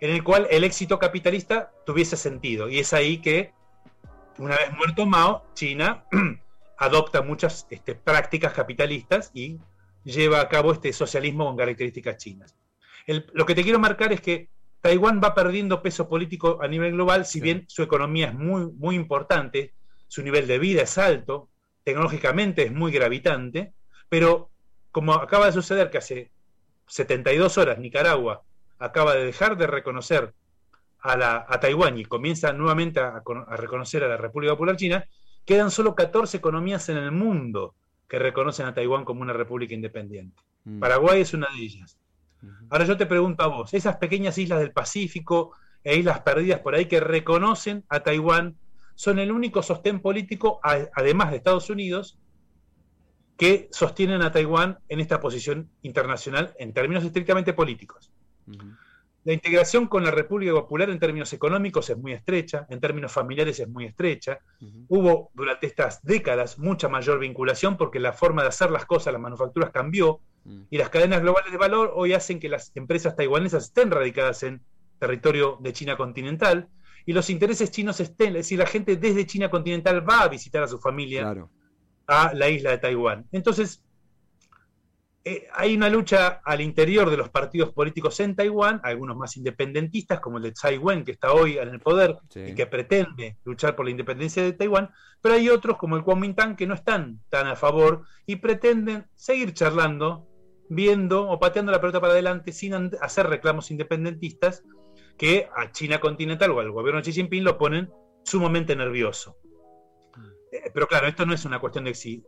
en 0.00 0.10
el 0.10 0.24
cual 0.24 0.46
el 0.50 0.64
éxito 0.64 0.98
capitalista 0.98 1.72
tuviese 1.84 2.16
sentido. 2.16 2.68
Y 2.68 2.78
es 2.78 2.92
ahí 2.92 3.18
que, 3.18 3.52
una 4.38 4.56
vez 4.56 4.72
muerto 4.72 5.06
Mao, 5.06 5.44
China 5.54 6.04
adopta 6.78 7.22
muchas 7.22 7.66
este, 7.70 7.94
prácticas 7.94 8.52
capitalistas 8.52 9.30
y 9.34 9.58
lleva 10.04 10.40
a 10.40 10.48
cabo 10.48 10.72
este 10.72 10.92
socialismo 10.92 11.44
con 11.46 11.56
características 11.56 12.16
chinas. 12.16 12.56
lo 13.06 13.44
que 13.44 13.54
te 13.54 13.62
quiero 13.62 13.78
marcar 13.78 14.12
es 14.12 14.20
que 14.20 14.48
Taiwán 14.80 15.20
va 15.22 15.34
perdiendo 15.34 15.82
peso 15.82 16.08
político 16.08 16.58
a 16.62 16.68
nivel 16.68 16.92
global, 16.92 17.26
si 17.26 17.40
bien 17.40 17.64
su 17.68 17.82
economía 17.82 18.28
es 18.28 18.34
muy, 18.34 18.72
muy 18.72 18.96
importante, 18.96 19.74
su 20.10 20.24
nivel 20.24 20.48
de 20.48 20.58
vida 20.58 20.82
es 20.82 20.98
alto, 20.98 21.48
tecnológicamente 21.84 22.64
es 22.64 22.72
muy 22.72 22.90
gravitante, 22.90 23.72
pero 24.08 24.50
como 24.90 25.14
acaba 25.14 25.46
de 25.46 25.52
suceder 25.52 25.88
que 25.88 25.98
hace 25.98 26.32
72 26.88 27.58
horas 27.58 27.78
Nicaragua 27.78 28.42
acaba 28.80 29.14
de 29.14 29.24
dejar 29.24 29.56
de 29.56 29.68
reconocer 29.68 30.34
a, 30.98 31.16
la, 31.16 31.46
a 31.48 31.60
Taiwán 31.60 31.96
y 31.96 32.04
comienza 32.06 32.52
nuevamente 32.52 32.98
a, 32.98 33.22
a, 33.46 33.56
reconocer 33.56 34.02
a 34.02 34.08
la 34.08 34.16
República 34.16 34.54
Popular 34.54 34.74
China, 34.74 35.04
quedan 35.44 35.70
solo 35.70 35.94
14 35.94 36.38
economías 36.38 36.88
en 36.88 36.96
el 36.96 37.12
mundo 37.12 37.76
que 38.08 38.18
reconocen 38.18 38.66
a 38.66 38.74
Taiwán 38.74 39.04
como 39.04 39.22
una 39.22 39.32
república 39.32 39.74
independiente. 39.74 40.42
Mm. 40.64 40.80
Paraguay 40.80 41.20
es 41.20 41.32
una 41.34 41.46
de 41.54 41.62
ellas. 41.62 41.96
Ahora 42.68 42.84
yo 42.84 42.96
te 42.96 43.06
pregunto 43.06 43.44
a 43.44 43.46
vos, 43.46 43.72
esas 43.74 43.98
pequeñas 43.98 44.36
islas 44.38 44.58
del 44.58 44.72
Pacífico 44.72 45.52
e 45.84 45.96
islas 45.96 46.20
perdidas 46.22 46.58
por 46.58 46.74
ahí 46.74 46.86
que 46.86 46.98
reconocen 46.98 47.84
a 47.88 48.00
Taiwán 48.00 48.56
son 49.00 49.18
el 49.18 49.32
único 49.32 49.62
sostén 49.62 50.00
político, 50.00 50.60
además 50.62 51.30
de 51.30 51.38
Estados 51.38 51.70
Unidos, 51.70 52.18
que 53.38 53.70
sostienen 53.72 54.20
a 54.20 54.30
Taiwán 54.30 54.78
en 54.90 55.00
esta 55.00 55.22
posición 55.22 55.70
internacional 55.80 56.52
en 56.58 56.74
términos 56.74 57.02
estrictamente 57.02 57.54
políticos. 57.54 58.12
La 59.24 59.32
integración 59.32 59.86
con 59.86 60.04
la 60.04 60.10
República 60.10 60.52
Popular 60.52 60.90
en 60.90 60.98
términos 60.98 61.32
económicos 61.32 61.88
es 61.88 61.96
muy 61.96 62.12
estrecha, 62.12 62.66
en 62.68 62.78
términos 62.78 63.10
familiares 63.10 63.58
es 63.58 63.68
muy 63.70 63.86
estrecha. 63.86 64.40
Hubo 64.88 65.30
durante 65.32 65.66
estas 65.66 66.04
décadas 66.04 66.58
mucha 66.58 66.90
mayor 66.90 67.20
vinculación 67.20 67.78
porque 67.78 68.00
la 68.00 68.12
forma 68.12 68.42
de 68.42 68.48
hacer 68.48 68.70
las 68.70 68.84
cosas, 68.84 69.14
las 69.14 69.22
manufacturas 69.22 69.70
cambió 69.70 70.20
mm. 70.44 70.64
y 70.68 70.76
las 70.76 70.90
cadenas 70.90 71.22
globales 71.22 71.50
de 71.50 71.56
valor 71.56 71.92
hoy 71.94 72.12
hacen 72.12 72.38
que 72.38 72.50
las 72.50 72.70
empresas 72.74 73.16
taiwanesas 73.16 73.64
estén 73.64 73.90
radicadas 73.90 74.42
en 74.42 74.60
territorio 74.98 75.56
de 75.62 75.72
China 75.72 75.96
continental 75.96 76.68
y 77.06 77.12
los 77.12 77.30
intereses 77.30 77.70
chinos 77.70 78.00
estén, 78.00 78.28
es 78.28 78.44
decir, 78.44 78.58
la 78.58 78.66
gente 78.66 78.96
desde 78.96 79.26
China 79.26 79.50
continental 79.50 80.08
va 80.08 80.22
a 80.22 80.28
visitar 80.28 80.62
a 80.62 80.68
su 80.68 80.78
familia 80.78 81.34
a 82.06 82.32
la 82.34 82.48
isla 82.48 82.70
de 82.70 82.78
Taiwán. 82.78 83.26
Entonces, 83.32 83.82
eh, 85.22 85.48
hay 85.52 85.76
una 85.76 85.90
lucha 85.90 86.40
al 86.44 86.62
interior 86.62 87.10
de 87.10 87.18
los 87.18 87.28
partidos 87.28 87.72
políticos 87.72 88.18
en 88.20 88.34
Taiwán, 88.34 88.80
algunos 88.82 89.18
más 89.18 89.36
independentistas, 89.36 90.18
como 90.18 90.38
el 90.38 90.44
de 90.44 90.52
Tsai 90.52 90.78
Wen, 90.78 91.04
que 91.04 91.12
está 91.12 91.32
hoy 91.32 91.58
en 91.58 91.68
el 91.68 91.78
poder 91.78 92.16
y 92.34 92.54
que 92.54 92.66
pretende 92.66 93.36
luchar 93.44 93.76
por 93.76 93.84
la 93.84 93.90
independencia 93.90 94.42
de 94.42 94.54
Taiwán, 94.54 94.90
pero 95.20 95.34
hay 95.34 95.50
otros, 95.50 95.76
como 95.76 95.96
el 95.96 96.04
Kuomintang, 96.04 96.56
que 96.56 96.66
no 96.66 96.72
están 96.74 97.20
tan 97.28 97.46
a 97.48 97.56
favor 97.56 98.04
y 98.24 98.36
pretenden 98.36 99.06
seguir 99.14 99.52
charlando, 99.52 100.26
viendo 100.70 101.28
o 101.28 101.38
pateando 101.38 101.70
la 101.70 101.80
pelota 101.80 102.00
para 102.00 102.14
adelante 102.14 102.52
sin 102.52 102.90
hacer 103.00 103.26
reclamos 103.26 103.70
independentistas 103.70 104.64
que 105.20 105.46
a 105.54 105.70
China 105.70 106.00
continental 106.00 106.50
o 106.52 106.60
al 106.60 106.70
gobierno 106.72 107.00
de 107.00 107.04
Xi 107.04 107.12
Jinping 107.12 107.44
lo 107.44 107.58
ponen 107.58 107.92
sumamente 108.24 108.74
nervioso. 108.74 109.36
Mm. 110.16 110.26
Eh, 110.52 110.70
pero 110.72 110.86
claro, 110.86 111.06
esto 111.06 111.26
no 111.26 111.34
es 111.34 111.44
una 111.44 111.60
cuestión 111.60 111.84
de 111.84 111.94
si 111.94 112.24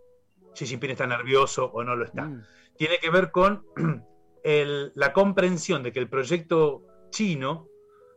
Xi 0.55 0.67
Jinping 0.67 0.91
está 0.91 1.07
nervioso 1.07 1.65
o 1.73 1.83
no 1.83 1.97
lo 1.97 2.05
está. 2.05 2.25
Mm 2.25 2.43
tiene 2.77 2.99
que 2.99 3.11
ver 3.11 3.31
con 3.31 3.65
la 4.95 5.13
comprensión 5.13 5.83
de 5.83 5.93
que 5.93 5.99
el 6.01 6.09
proyecto 6.09 6.83
chino, 7.11 7.69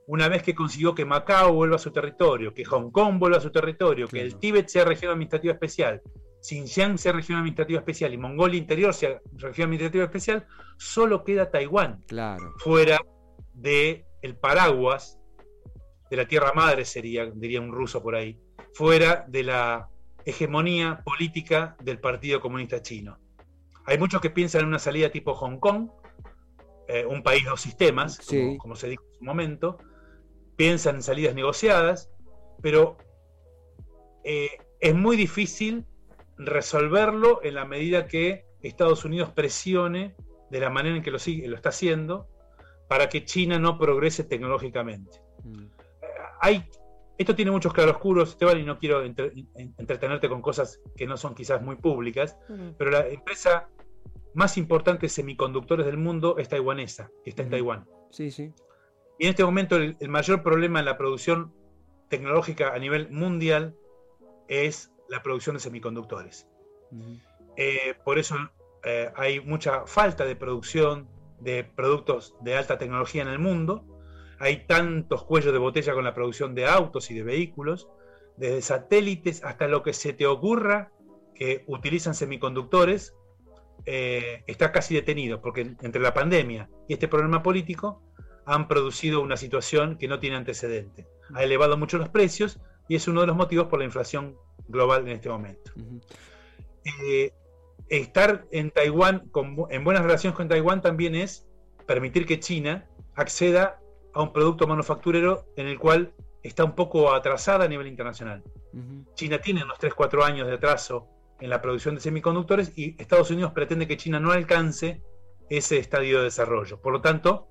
una 0.08 0.27
vez 0.27 0.44
que 0.44 0.55
consiguió 0.55 0.96
que 0.96 1.05
Macao 1.05 1.53
vuelva 1.53 1.75
a 1.75 1.79
su 1.79 1.91
territorio, 1.91 2.53
que 2.53 2.65
Hong 2.65 2.91
Kong 2.91 3.20
vuelva 3.20 3.38
a 3.38 3.41
su 3.41 3.51
territorio, 3.51 4.08
que 4.08 4.22
el 4.22 4.38
Tíbet 4.38 4.67
sea 4.67 4.86
región 4.86 5.12
administrativa 5.12 5.53
especial, 5.53 6.01
Xinjiang 6.41 6.98
sea 6.98 7.12
región 7.12 7.39
administrativa 7.39 7.79
especial 7.79 8.13
y 8.13 8.17
Mongolia 8.17 8.58
Interior 8.58 8.94
sea 8.94 9.20
región 9.34 9.65
administrativa 9.65 10.05
especial, 10.05 10.46
solo 10.77 11.24
queda 11.24 11.50
Taiwán 11.50 12.03
fuera 12.58 13.00
de 13.53 14.05
el 14.25 14.36
paraguas 14.36 15.20
de 16.10 16.17
la 16.17 16.27
tierra 16.27 16.51
madre 16.53 16.84
sería, 16.84 17.25
diría 17.27 17.62
un 17.62 17.72
ruso 17.72 18.01
por 18.01 18.15
ahí, 18.15 18.39
fuera 18.74 19.24
de 19.27 19.44
la 19.44 19.89
hegemonía 20.25 21.01
política 21.05 21.77
del 21.82 22.00
Partido 22.00 22.41
Comunista 22.41 22.82
Chino. 22.82 23.20
Hay 23.86 24.00
muchos 24.00 24.22
que 24.22 24.32
piensan 24.32 24.62
en 24.62 24.67
una 24.67 24.79
salida 24.79 25.10
tipo 25.10 25.36
Hong 25.36 25.60
Kong, 25.60 25.89
eh, 26.88 27.05
un 27.05 27.22
país 27.22 27.46
dos 27.46 27.62
sistemas, 27.62 28.20
como, 28.58 28.75
se 28.75 28.89
dijo 28.89 29.03
en 29.12 29.20
su 29.20 29.24
momento, 29.24 29.77
piensan 30.55 30.96
en 30.96 31.03
salidas 31.03 31.36
negociadas, 31.36 32.10
pero 32.62 32.98
eh, 34.24 34.58
es 34.79 34.96
muy 34.96 35.17
difícil 35.17 35.86
resolverlo 36.38 37.41
en 37.44 37.53
la 37.53 37.65
medida 37.65 38.08
que 38.08 38.46
Estados 38.62 39.05
Unidos 39.05 39.29
presione 39.29 40.15
de 40.50 40.60
la 40.60 40.72
manera 40.72 40.96
en 40.96 41.03
que 41.03 41.12
lo, 41.12 41.20
sigue, 41.20 41.48
lo 41.48 41.55
está 41.55 41.70
haciendo 41.70 42.27
para 42.88 43.10
que 43.10 43.25
China 43.25 43.60
no 43.60 43.77
progrese 43.77 44.24
tecnológicamente. 44.24 45.22
Mm. 45.44 45.65
Hay, 46.42 46.70
esto 47.18 47.36
tiene 47.36 47.51
muchos 47.51 47.74
claroscuros, 47.74 48.32
Esteban, 48.32 48.60
y 48.60 48.63
no 48.63 48.77
quiero 48.77 49.04
entretenerte 49.04 50.30
con 50.30 50.42
cosas 50.42 50.82
que 50.96 51.08
no 51.08 51.18
son 51.18 51.34
quizás 51.34 51.62
muy 51.62 51.77
públicas, 51.77 52.38
pero 52.77 52.92
la 52.92 53.08
empresa 53.08 53.70
más 54.34 54.58
importantes 54.58 55.13
semiconductores 55.13 55.86
del 55.86 55.98
mundo 55.98 56.38
es 56.38 56.50
taiwanesa, 56.50 57.10
que 57.24 57.30
está 57.30 57.44
en 57.44 57.50
Taiwán. 57.50 57.88
Sí, 58.12 58.32
sí. 58.32 58.54
Y 59.18 59.25
en 59.25 59.30
este 59.30 59.46
momento 59.46 59.77
el, 59.77 59.98
mayor 60.10 60.44
problema 60.44 60.80
en 60.80 60.86
la 60.86 60.98
producción 60.98 61.54
tecnológica 62.10 62.74
a 62.74 62.80
nivel 62.80 63.10
mundial 63.10 63.75
es 64.50 64.92
la 65.10 65.24
producción 65.24 65.56
de 65.56 65.62
semiconductores. 65.62 66.48
Eh, 67.56 67.96
por 68.04 68.20
eso 68.20 68.36
eh, 68.84 69.10
hay 69.15 69.39
mucha 69.39 69.86
falta 69.86 70.25
de 70.25 70.36
producción 70.36 71.08
de 71.39 71.63
productos 71.63 72.36
de 72.42 72.56
alta 72.56 72.77
tecnología 72.77 73.22
en 73.22 73.30
el 73.30 73.39
mundo. 73.39 73.86
Hay 74.39 74.65
tantos 74.65 75.24
cuellos 75.24 75.54
de 75.54 75.60
botella 75.60 75.94
con 75.94 76.04
la 76.04 76.13
producción 76.13 76.56
de 76.56 76.68
autos 76.68 77.10
y 77.12 77.13
de 77.13 77.24
vehículos, 77.24 77.88
desde 78.38 78.62
satélites 78.62 79.44
hasta 79.44 79.68
lo 79.68 79.82
que 79.82 79.94
se 79.94 80.13
te 80.13 80.25
ocurra 80.25 80.92
que 81.34 81.63
utilizan 81.68 82.15
semiconductores 82.15 83.15
eh, 83.86 84.44
está 84.48 84.72
casi 84.72 84.96
detenido, 84.96 85.42
porque 85.42 85.75
entre 85.82 86.01
la 86.01 86.13
pandemia 86.13 86.70
y 86.88 86.94
este 86.94 87.08
problema 87.08 87.44
político 87.44 88.01
han 88.46 88.68
producido 88.68 89.22
una 89.22 89.38
situación 89.38 89.98
que 89.98 90.08
no 90.08 90.20
tiene 90.20 90.38
antecedente. 90.38 91.08
Ha 91.34 91.44
elevado 91.44 91.77
mucho 91.77 91.98
los 91.98 92.10
precios 92.10 92.60
y 92.88 92.96
es 92.96 93.08
uno 93.08 93.22
de 93.22 93.27
los 93.27 93.36
motivos 93.36 93.68
por 93.68 93.80
la 93.80 93.86
inflación 93.86 94.38
global 94.68 95.08
en 95.08 95.15
este 95.15 95.30
momento. 95.30 95.72
Eh, 97.04 97.34
estar 97.89 98.46
en 98.51 98.72
Taiwán, 98.72 99.30
en 99.70 99.84
buenas 99.84 100.04
relaciones 100.04 100.36
con 100.36 100.48
Taiwán 100.48 100.82
también 100.82 101.15
es 101.15 101.48
permitir 101.86 102.25
que 102.25 102.39
China 102.39 102.88
acceda 103.15 103.80
a 104.13 104.22
un 104.22 104.34
producto 104.34 104.68
manufacturero 104.68 105.46
en 105.56 105.68
el 105.68 105.77
cual 105.77 106.13
está 106.42 106.63
un 106.63 106.75
poco 106.75 107.13
atrasada 107.13 107.65
a 107.65 107.68
nivel 107.68 107.88
internacional. 107.88 108.44
China 109.13 109.39
tiene 109.39 109.63
unos 109.63 109.80
3-4 109.80 110.24
años 110.24 110.48
de 110.48 110.54
atraso 110.56 111.08
en 111.39 111.50
la 111.50 111.62
producción 111.62 111.96
de 111.96 112.01
semiconductores 112.01 112.77
y 112.77 112.96
Estados 113.01 113.32
Unidos 113.32 113.51
pretende 113.54 113.88
que 113.88 113.98
China 113.98 114.20
no 114.20 114.32
alcance 114.32 115.01
ese 115.50 115.77
estadio 115.77 116.20
de 116.20 116.25
desarrollo. 116.25 116.82
Por 116.82 116.94
lo 116.94 117.01
tanto, 117.01 117.48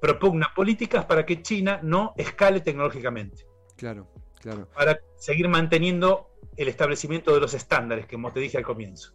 propugna 0.00 0.52
políticas 0.54 1.04
para 1.04 1.24
que 1.26 1.42
China 1.42 1.80
no 1.82 2.14
escale 2.16 2.60
tecnológicamente. 2.60 3.46
Claro, 3.76 4.08
claro. 4.40 4.68
Para 4.74 4.98
seguir 5.16 5.48
manteniendo 5.48 6.31
el 6.56 6.68
establecimiento 6.68 7.32
de 7.34 7.40
los 7.40 7.54
estándares, 7.54 8.06
que 8.06 8.18
te 8.32 8.40
dije 8.40 8.58
al 8.58 8.64
comienzo. 8.64 9.12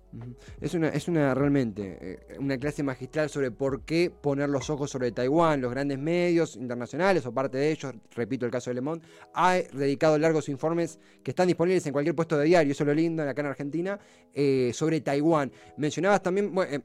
Es 0.59 0.73
una, 0.73 0.89
es 0.89 1.07
una 1.07 1.33
realmente 1.33 1.97
eh, 2.01 2.37
una 2.39 2.57
clase 2.57 2.83
magistral 2.83 3.29
sobre 3.29 3.51
por 3.51 3.81
qué 3.81 4.09
poner 4.09 4.49
los 4.49 4.69
ojos 4.69 4.89
sobre 4.89 5.11
Taiwán. 5.11 5.61
Los 5.61 5.71
grandes 5.71 5.99
medios 5.99 6.55
internacionales 6.55 7.25
o 7.25 7.33
parte 7.33 7.57
de 7.57 7.71
ellos, 7.71 7.93
repito 8.15 8.45
el 8.45 8.51
caso 8.51 8.69
de 8.69 8.75
Le 8.75 8.81
Monde, 8.81 9.05
ha 9.33 9.53
dedicado 9.53 10.17
largos 10.17 10.49
informes 10.49 10.99
que 11.23 11.31
están 11.31 11.47
disponibles 11.47 11.85
en 11.85 11.93
cualquier 11.93 12.15
puesto 12.15 12.37
de 12.37 12.45
diario, 12.45 12.71
eso 12.71 12.83
es 12.83 12.87
lo 12.87 12.93
lindo 12.93 13.23
acá 13.23 13.41
en 13.41 13.47
Argentina, 13.47 13.99
eh, 14.33 14.71
sobre 14.73 15.01
Taiwán. 15.01 15.51
Mencionabas 15.77 16.23
también, 16.23 16.53
eh, 16.69 16.79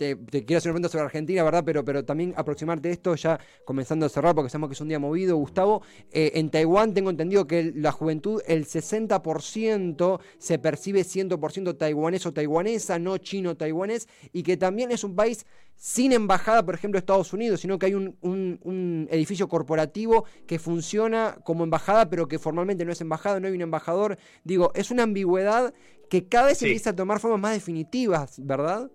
te, 0.00 0.16
quiero 0.44 0.56
hacer 0.56 0.70
una 0.70 0.76
pregunta 0.76 0.88
sobre 0.88 1.04
Argentina, 1.04 1.44
¿verdad? 1.44 1.62
Pero, 1.64 1.84
pero 1.84 2.04
también 2.04 2.32
aproximarte 2.34 2.88
a 2.88 2.92
esto 2.92 3.14
ya 3.16 3.38
comenzando 3.66 4.06
a 4.06 4.08
cerrar, 4.08 4.34
porque 4.34 4.48
sabemos 4.48 4.70
que 4.70 4.74
es 4.74 4.80
un 4.80 4.88
día 4.88 4.98
movido, 4.98 5.36
Gustavo. 5.36 5.82
Eh, 6.10 6.32
en 6.36 6.48
Taiwán 6.48 6.94
tengo 6.94 7.10
entendido 7.10 7.46
que 7.46 7.72
la 7.76 7.92
juventud, 7.92 8.40
el 8.46 8.66
60% 8.66 10.20
se 10.38 10.58
percibe 10.58 11.02
100% 11.02 11.76
taiwanés 11.76 12.24
o 12.24 12.32
taiwanesa, 12.32 12.98
no 12.98 13.18
chino-taiwanés, 13.18 14.08
y 14.32 14.42
que 14.42 14.56
también 14.56 14.90
es 14.90 15.04
un 15.04 15.14
país 15.14 15.44
sin 15.76 16.12
embajada, 16.12 16.64
por 16.64 16.74
ejemplo, 16.74 16.98
Estados 16.98 17.34
Unidos, 17.34 17.60
sino 17.60 17.78
que 17.78 17.86
hay 17.86 17.94
un, 17.94 19.08
edificio 19.10 19.48
corporativo 19.48 20.24
que 20.46 20.58
funciona 20.58 21.38
como 21.44 21.64
embajada, 21.64 22.08
pero 22.08 22.26
que 22.26 22.38
formalmente 22.38 22.86
no 22.86 22.92
es 22.92 23.00
embajada, 23.02 23.38
no 23.38 23.48
hay 23.48 23.54
un 23.54 23.62
embajador. 23.62 24.18
Digo, 24.44 24.72
es 24.74 24.90
una 24.90 25.02
ambigüedad 25.02 25.74
que 26.08 26.26
cada 26.26 26.46
vez 26.46 26.62
empieza 26.62 26.90
a 26.90 26.96
tomar 26.96 27.20
formas 27.20 27.40
más 27.40 27.52
definitivas, 27.52 28.44
¿verdad? 28.44 28.90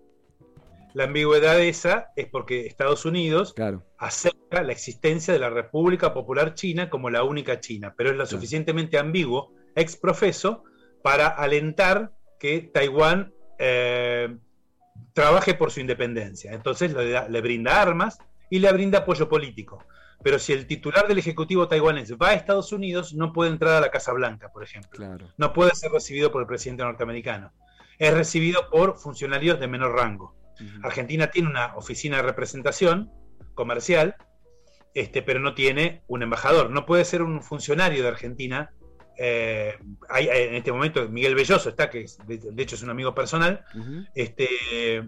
La 0.96 1.04
ambigüedad 1.04 1.60
esa 1.60 2.10
es 2.16 2.26
porque 2.26 2.64
Estados 2.64 3.04
Unidos 3.04 3.54
acepta 3.98 4.62
la 4.62 4.72
existencia 4.72 5.34
de 5.34 5.38
la 5.38 5.50
República 5.50 6.14
Popular 6.14 6.54
China 6.54 6.88
como 6.88 7.10
la 7.10 7.22
única 7.22 7.60
China, 7.60 7.92
pero 7.94 8.12
es 8.12 8.16
lo 8.16 8.24
suficientemente 8.24 8.96
ambiguo, 8.96 9.52
ex 9.74 9.94
profeso, 9.94 10.64
para 11.02 11.26
alentar 11.26 12.12
que 12.40 12.70
Taiwán 12.72 13.34
eh, 13.58 14.38
trabaje 15.12 15.52
por 15.52 15.70
su 15.70 15.80
independencia. 15.80 16.54
Entonces 16.54 16.94
le, 16.94 17.40
brinda 17.42 17.78
armas 17.78 18.18
y 18.48 18.60
le 18.60 18.72
brinda 18.72 19.00
apoyo 19.00 19.28
político. 19.28 19.84
Pero 20.22 20.38
si 20.38 20.54
el 20.54 20.66
titular 20.66 21.06
del 21.06 21.18
Ejecutivo 21.18 21.68
taiwanés 21.68 22.14
va 22.16 22.28
a 22.28 22.32
Estados 22.32 22.72
Unidos, 22.72 23.12
no 23.12 23.34
puede 23.34 23.50
entrar 23.50 23.74
a 23.74 23.80
la 23.82 23.90
Casa 23.90 24.14
Blanca, 24.14 24.48
por 24.50 24.62
ejemplo. 24.62 25.18
No 25.36 25.52
puede 25.52 25.74
ser 25.74 25.92
recibido 25.92 26.32
por 26.32 26.40
el 26.40 26.48
presidente 26.48 26.84
norteamericano. 26.84 27.52
es 27.98 28.14
recibido 28.14 28.70
por 28.70 28.96
funcionarios 28.96 29.60
de 29.60 29.68
menor 29.68 29.94
rango. 29.94 30.35
Argentina 30.82 31.30
tiene 31.30 31.48
una 31.48 31.76
oficina 31.76 32.16
de 32.16 32.22
representación 32.22 33.10
comercial, 33.54 34.16
este, 34.94 35.22
pero 35.22 35.40
no 35.40 35.54
tiene 35.54 36.02
un 36.06 36.22
embajador. 36.22 36.70
No 36.70 36.86
puede 36.86 37.04
ser 37.04 37.22
un 37.22 37.42
funcionario 37.42 38.02
de 38.02 38.08
Argentina. 38.08 38.70
Eh, 39.18 39.74
hay, 40.08 40.28
en 40.28 40.54
este 40.54 40.72
momento 40.72 41.08
Miguel 41.08 41.34
Belloso 41.34 41.68
está, 41.68 41.90
que 41.90 42.06
de, 42.26 42.62
hecho 42.62 42.76
es 42.76 42.82
un 42.82 42.90
amigo 42.90 43.14
personal, 43.14 43.64
este, 44.14 44.48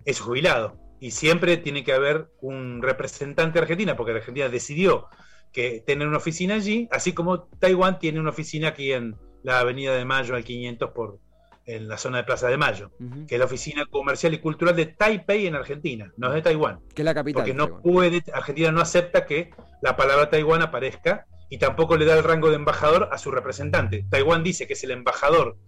es 0.04 0.20
jubilado. 0.20 0.78
Y 1.00 1.12
siempre 1.12 1.56
tiene 1.58 1.84
que 1.84 1.92
haber 1.92 2.28
un 2.40 2.82
representante 2.82 3.58
de 3.58 3.62
Argentina, 3.62 3.96
porque 3.96 4.12
Argentina 4.12 4.48
decidió 4.48 5.06
que 5.52 5.82
tener 5.86 6.08
una 6.08 6.18
oficina 6.18 6.54
allí, 6.54 6.88
así 6.90 7.12
como 7.12 7.44
Taiwán 7.44 7.98
tiene 7.98 8.20
una 8.20 8.30
oficina 8.30 8.68
aquí 8.68 8.92
en 8.92 9.16
la 9.42 9.60
Avenida 9.60 9.94
de 9.96 10.04
Mayo 10.04 10.34
al 10.34 10.44
500 10.44 10.90
por, 10.90 11.20
en 11.68 11.86
la 11.86 11.98
zona 11.98 12.16
de 12.18 12.24
Plaza 12.24 12.48
de 12.48 12.56
Mayo, 12.56 12.90
que 13.28 13.34
es 13.34 13.38
la 13.38 13.44
oficina 13.44 13.84
comercial 13.84 14.32
y 14.32 14.38
cultural 14.38 14.74
de 14.74 14.86
Taipei 14.86 15.46
en 15.46 15.54
Argentina, 15.54 16.10
no 16.16 16.28
es 16.28 16.34
de 16.34 16.42
Taiwán. 16.42 16.80
Que 16.94 17.02
es 17.02 17.04
la 17.04 17.12
capital. 17.12 17.42
Porque 17.42 17.52
no 17.52 17.82
puede, 17.82 18.22
Argentina 18.32 18.72
no 18.72 18.80
acepta 18.80 19.26
que 19.26 19.50
la 19.82 19.94
palabra 19.94 20.30
Taiwán 20.30 20.62
aparezca 20.62 21.26
y 21.50 21.58
tampoco 21.58 21.98
le 21.98 22.06
da 22.06 22.16
el 22.16 22.24
rango 22.24 22.48
de 22.48 22.56
embajador 22.56 23.10
a 23.12 23.18
su 23.18 23.30
representante. 23.30 24.06
Taiwán 24.08 24.42
dice 24.42 24.66
que 24.66 24.72
es 24.72 24.82
el 24.84 24.92
embajador 24.92 25.58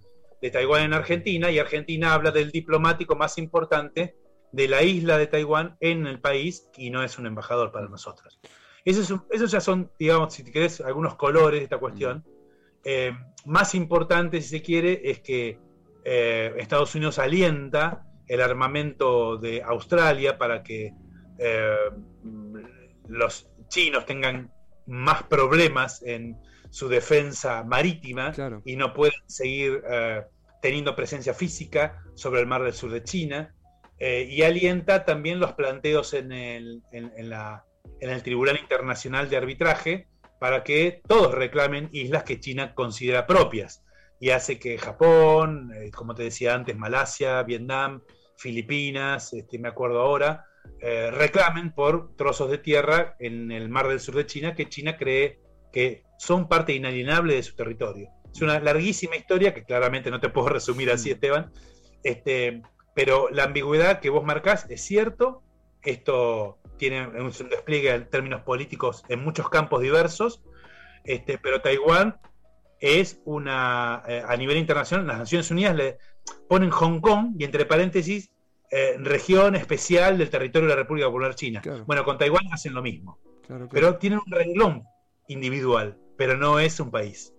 de 0.40 0.50
Taiwán 0.50 0.84
en 0.84 0.94
Argentina 0.94 1.50
y 1.50 1.58
Argentina 1.58 2.14
habla 2.14 2.30
del 2.30 2.50
diplomático 2.50 3.14
más 3.14 3.36
importante 3.36 4.16
de 4.52 4.68
la 4.68 4.82
isla 4.82 5.18
de 5.18 5.26
Taiwán 5.26 5.76
en 5.80 6.06
el 6.06 6.18
país 6.18 6.66
y 6.78 6.88
no 6.88 7.04
es 7.04 7.18
un 7.18 7.26
embajador 7.26 7.72
para 7.72 7.88
nosotros. 7.90 8.40
Esos, 8.86 9.50
ya 9.50 9.60
son, 9.60 9.90
digamos, 9.98 10.32
si 10.32 10.44
querés, 10.44 10.80
algunos 10.80 11.16
colores 11.16 11.60
de 11.60 11.64
esta 11.64 11.76
cuestión. 11.76 12.24
Eh, 12.84 13.12
más 13.44 13.74
importante, 13.74 14.40
si 14.40 14.48
se 14.48 14.62
quiere, 14.62 15.02
es 15.04 15.20
que 15.20 15.58
eh, 16.12 16.54
Estados 16.58 16.92
Unidos 16.96 17.20
alienta 17.20 18.04
el 18.26 18.40
armamento 18.40 19.36
de 19.36 19.62
Australia 19.62 20.38
para 20.38 20.64
que 20.64 20.92
eh, 21.38 21.76
los 23.06 23.48
chinos 23.68 24.06
tengan 24.06 24.52
más 24.88 25.22
problemas 25.22 26.02
en 26.02 26.36
su 26.68 26.88
defensa 26.88 27.62
marítima 27.62 28.32
y 28.64 28.74
no 28.74 28.92
pueden 28.92 29.20
seguir 29.26 29.84
eh, 29.88 30.24
teniendo 30.60 30.96
presencia 30.96 31.32
física 31.32 32.02
sobre 32.16 32.40
el 32.40 32.48
mar 32.48 32.64
del 32.64 32.72
sur 32.72 32.90
de 32.90 33.04
China. 33.04 33.54
y 34.00 34.42
alienta 34.42 35.04
también 35.04 35.38
los 35.38 35.52
planteos 35.52 36.12
en 36.14 36.32
el, 36.32 36.82
en 36.90 37.12
el 38.00 38.22
Tribunal 38.24 38.58
Internacional 38.58 39.30
de 39.30 39.36
Arbitraje 39.36 40.08
para 40.40 40.64
que 40.64 41.02
todos 41.06 41.32
reclamen 41.32 41.88
islas 41.92 42.24
que 42.24 42.40
China 42.40 42.74
considera 42.74 43.28
propias 43.28 43.84
y 44.20 44.30
hace 44.30 44.58
que 44.58 44.76
Japón, 44.76 45.72
eh, 45.74 45.90
como 45.90 46.14
te 46.14 46.24
decía 46.24 46.54
antes, 46.54 46.76
Malasia, 46.76 47.42
Vietnam, 47.42 48.02
Filipinas, 48.36 49.32
este, 49.32 49.58
me 49.58 49.68
acuerdo 49.68 50.00
ahora, 50.00 50.44
eh, 50.78 51.10
reclamen 51.10 51.72
por 51.72 52.14
trozos 52.16 52.50
de 52.50 52.58
tierra 52.58 53.16
en 53.18 53.50
el 53.50 53.70
mar 53.70 53.88
del 53.88 53.98
sur 53.98 54.14
de 54.14 54.26
China 54.26 54.54
que 54.54 54.68
China 54.68 54.96
cree 54.98 55.40
que 55.72 56.04
son 56.18 56.48
parte 56.48 56.74
inalienable 56.74 57.34
de 57.34 57.42
su 57.42 57.56
territorio. 57.56 58.10
Es 58.30 58.42
una 58.42 58.60
larguísima 58.60 59.16
historia 59.16 59.54
que 59.54 59.64
claramente 59.64 60.10
no 60.10 60.20
te 60.20 60.28
puedo 60.28 60.48
resumir 60.50 60.90
así, 60.90 61.10
Esteban, 61.10 61.50
este, 62.02 62.62
pero 62.94 63.30
la 63.30 63.44
ambigüedad 63.44 64.00
que 64.00 64.10
vos 64.10 64.24
marcás 64.24 64.66
es 64.68 64.82
cierto, 64.82 65.42
esto 65.82 66.58
tiene 66.76 67.06
un 67.06 67.30
despliegue 67.48 67.94
en 67.94 68.10
términos 68.10 68.42
políticos 68.42 69.02
en 69.08 69.24
muchos 69.24 69.48
campos 69.48 69.80
diversos, 69.80 70.42
este, 71.04 71.38
pero 71.38 71.62
Taiwán 71.62 72.20
es 72.80 73.20
una, 73.24 74.02
eh, 74.08 74.22
a 74.26 74.36
nivel 74.36 74.56
internacional, 74.56 75.06
las 75.06 75.18
Naciones 75.18 75.50
Unidas 75.50 75.76
le 75.76 75.98
ponen 76.48 76.70
Hong 76.70 77.00
Kong 77.00 77.34
y 77.38 77.44
entre 77.44 77.66
paréntesis, 77.66 78.30
eh, 78.70 78.96
región 78.98 79.56
especial 79.56 80.18
del 80.18 80.30
territorio 80.30 80.68
de 80.68 80.74
la 80.74 80.80
República 80.82 81.06
Popular 81.06 81.34
China. 81.34 81.62
Bueno, 81.86 82.04
con 82.04 82.18
Taiwán 82.18 82.44
hacen 82.52 82.72
lo 82.72 82.82
mismo, 82.82 83.18
pero 83.70 83.96
tienen 83.96 84.20
un 84.24 84.32
renglón 84.32 84.84
individual 85.28 85.96
pero 86.20 86.36
no 86.36 86.60
es 86.60 86.78
un 86.80 86.90
país. 86.90 87.32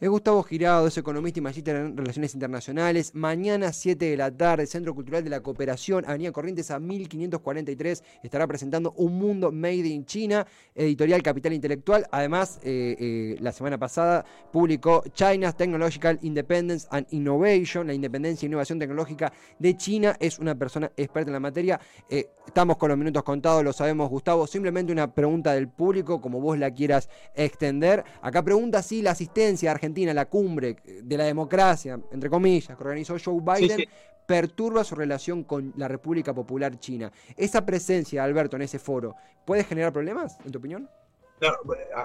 Es 0.00 0.08
Gustavo 0.08 0.42
Girado, 0.42 0.86
es 0.86 0.96
economista 0.96 1.38
y 1.38 1.42
magíster 1.42 1.76
en 1.76 1.96
Relaciones 1.96 2.34
Internacionales. 2.34 3.14
Mañana, 3.14 3.72
7 3.72 4.04
de 4.04 4.16
la 4.16 4.30
tarde, 4.30 4.66
Centro 4.66 4.94
Cultural 4.94 5.22
de 5.24 5.30
la 5.30 5.40
Cooperación, 5.40 6.04
Avenida 6.06 6.32
Corrientes 6.32 6.70
a 6.70 6.78
1543, 6.78 8.02
estará 8.22 8.46
presentando 8.46 8.92
Un 8.96 9.18
Mundo 9.18 9.52
Made 9.52 9.86
in 9.86 10.04
China, 10.06 10.46
editorial 10.74 11.22
Capital 11.22 11.52
Intelectual. 11.52 12.06
Además, 12.10 12.60
eh, 12.62 12.96
eh, 12.98 13.36
la 13.40 13.52
semana 13.52 13.78
pasada 13.78 14.24
publicó 14.50 15.02
China's 15.12 15.56
Technological 15.56 16.18
Independence 16.22 16.86
and 16.90 17.06
Innovation, 17.10 17.86
la 17.86 17.94
independencia 17.94 18.46
e 18.46 18.48
innovación 18.48 18.78
tecnológica 18.78 19.32
de 19.58 19.76
China. 19.76 20.16
Es 20.20 20.38
una 20.38 20.54
persona 20.54 20.90
experta 20.96 21.30
en 21.30 21.34
la 21.34 21.40
materia. 21.40 21.80
Eh, 22.08 22.28
estamos 22.46 22.76
con 22.76 22.88
los 22.88 22.98
minutos 22.98 23.22
contados, 23.22 23.62
lo 23.64 23.72
sabemos, 23.72 24.08
Gustavo. 24.08 24.46
Simplemente 24.46 24.92
una 24.92 25.12
pregunta 25.12 25.52
del 25.52 25.68
público, 25.68 26.20
como 26.20 26.40
vos 26.40 26.58
la 26.58 26.70
quieras 26.70 27.08
extender 27.34 27.92
Acá 28.20 28.42
pregunta 28.42 28.82
si 28.82 29.01
la 29.02 29.12
asistencia 29.12 29.70
argentina 29.70 30.12
a 30.12 30.14
la 30.14 30.26
cumbre 30.26 30.76
de 30.84 31.16
la 31.16 31.24
democracia, 31.24 32.00
entre 32.10 32.30
comillas, 32.30 32.76
que 32.76 32.84
organizó 32.84 33.16
Joe 33.22 33.40
Biden, 33.40 33.86
perturba 34.26 34.84
su 34.84 34.94
relación 34.94 35.44
con 35.44 35.72
la 35.76 35.88
República 35.88 36.32
Popular 36.32 36.78
China. 36.78 37.12
¿Esa 37.36 37.66
presencia, 37.66 38.24
Alberto, 38.24 38.56
en 38.56 38.62
ese 38.62 38.78
foro, 38.78 39.14
puede 39.44 39.64
generar 39.64 39.92
problemas, 39.92 40.38
en 40.44 40.52
tu 40.52 40.58
opinión? 40.58 40.88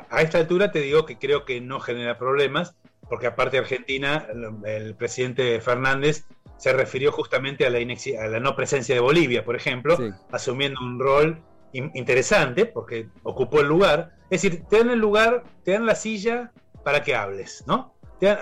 a, 0.09 0.21
esta 0.21 0.39
altura 0.39 0.71
te 0.71 0.79
digo 0.79 1.05
que 1.05 1.17
creo 1.17 1.45
que 1.45 1.61
no 1.61 1.79
genera 1.79 2.17
problemas, 2.17 2.75
porque 3.07 3.27
aparte 3.27 3.57
Argentina, 3.57 4.27
el 4.65 4.95
presidente 4.95 5.61
Fernández 5.61 6.25
se 6.57 6.73
refirió 6.73 7.11
justamente 7.11 7.65
a 7.65 7.69
la, 7.69 7.77
a 7.77 8.27
la 8.27 8.39
no 8.39 8.55
presencia 8.55 8.95
de 8.95 9.01
Bolivia, 9.01 9.45
por 9.45 9.55
ejemplo, 9.55 9.97
asumiendo 10.31 10.79
un 10.81 10.99
rol 10.99 11.41
interesante, 11.71 12.65
porque 12.65 13.09
ocupó 13.23 13.61
el 13.61 13.67
lugar. 13.67 14.15
Es 14.29 14.41
decir, 14.41 14.63
te 14.69 14.79
dan 14.79 14.89
el 14.89 14.99
lugar, 14.99 15.43
te 15.63 15.71
dan 15.71 15.85
la 15.85 15.95
silla 15.95 16.51
para 16.87 17.03
que 17.03 17.13
hables, 17.13 17.65
¿no? 17.67 17.93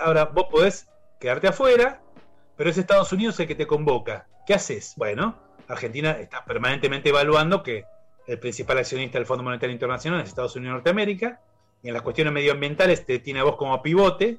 ahora, 0.04 0.26
vos 0.26 0.46
podés 0.52 0.88
quedarte 1.20 1.48
afuera, 1.48 2.04
pero 2.56 2.70
es 2.70 2.78
Estados 2.78 3.12
Unidos 3.12 3.40
el 3.40 3.48
que 3.48 3.56
te 3.56 3.66
convoca. 3.66 4.28
¿Qué 4.46 4.54
haces? 4.54 4.94
Bueno, 4.98 5.36
Argentina 5.68 6.12
está 6.12 6.46
permanentemente 6.46 7.10
evaluando 7.10 7.64
que 7.64 7.86
el 8.28 8.38
principal 8.38 8.78
accionista 8.78 9.18
del 9.18 9.26
Fondo 9.26 9.44
Monetario 9.44 9.74
Internacional 9.74 10.22
es 10.22 10.30
Estados 10.30 10.56
Unidos 10.56 10.74
de 10.74 10.76
Norteamérica, 10.76 11.42
y 11.82 11.88
en 11.88 11.96
las 11.96 12.04
cuestiones 12.04 12.32
medioambientales 12.34 13.04
te 13.04 13.18
tiene 13.18 13.40
a 13.40 13.46
vos 13.46 13.56
como 13.56 13.82
pivote, 13.82 14.38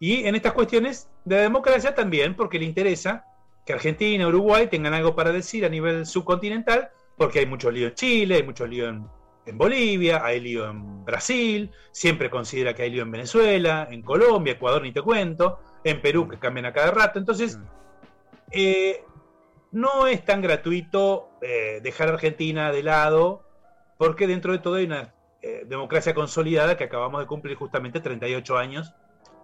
y 0.00 0.26
en 0.26 0.34
estas 0.34 0.52
cuestiones 0.52 1.08
de 1.24 1.36
democracia 1.36 1.94
también, 1.94 2.34
porque 2.34 2.58
le 2.58 2.64
interesa 2.64 3.26
que 3.64 3.74
Argentina 3.74 4.26
Uruguay 4.26 4.66
tengan 4.66 4.92
algo 4.92 5.14
para 5.14 5.30
decir 5.30 5.64
a 5.64 5.68
nivel 5.68 6.04
subcontinental, 6.04 6.90
porque 7.16 7.38
hay 7.38 7.46
mucho 7.46 7.70
lío 7.70 7.86
en 7.86 7.94
Chile, 7.94 8.34
hay 8.34 8.42
mucho 8.42 8.66
lío 8.66 8.88
en, 8.88 9.06
Bolivia, 9.54 10.24
hay 10.24 10.40
lío 10.40 10.68
en 10.68 11.04
Brasil, 11.04 11.70
siempre 11.92 12.30
considera 12.30 12.74
que 12.74 12.82
hay 12.82 12.90
lío 12.90 13.02
en 13.02 13.10
Venezuela, 13.10 13.86
en 13.90 14.02
Colombia, 14.02 14.54
Ecuador 14.54 14.82
ni 14.82 14.92
te 14.92 15.02
cuento, 15.02 15.60
en 15.84 16.00
Perú 16.00 16.28
que 16.28 16.38
cambian 16.38 16.66
a 16.66 16.72
cada 16.72 16.90
rato. 16.90 17.18
Entonces, 17.18 17.58
eh, 18.50 19.04
no 19.72 20.06
es 20.06 20.24
tan 20.24 20.40
gratuito 20.40 21.30
eh, 21.42 21.80
dejar 21.82 22.08
a 22.08 22.14
Argentina 22.14 22.72
de 22.72 22.82
lado, 22.82 23.44
porque 23.98 24.26
dentro 24.26 24.52
de 24.52 24.58
todo 24.58 24.74
hay 24.74 24.84
una 24.84 25.14
eh, 25.42 25.62
democracia 25.66 26.14
consolidada 26.14 26.76
que 26.76 26.84
acabamos 26.84 27.20
de 27.20 27.26
cumplir 27.26 27.56
justamente 27.56 28.00
38 28.00 28.58
años 28.58 28.92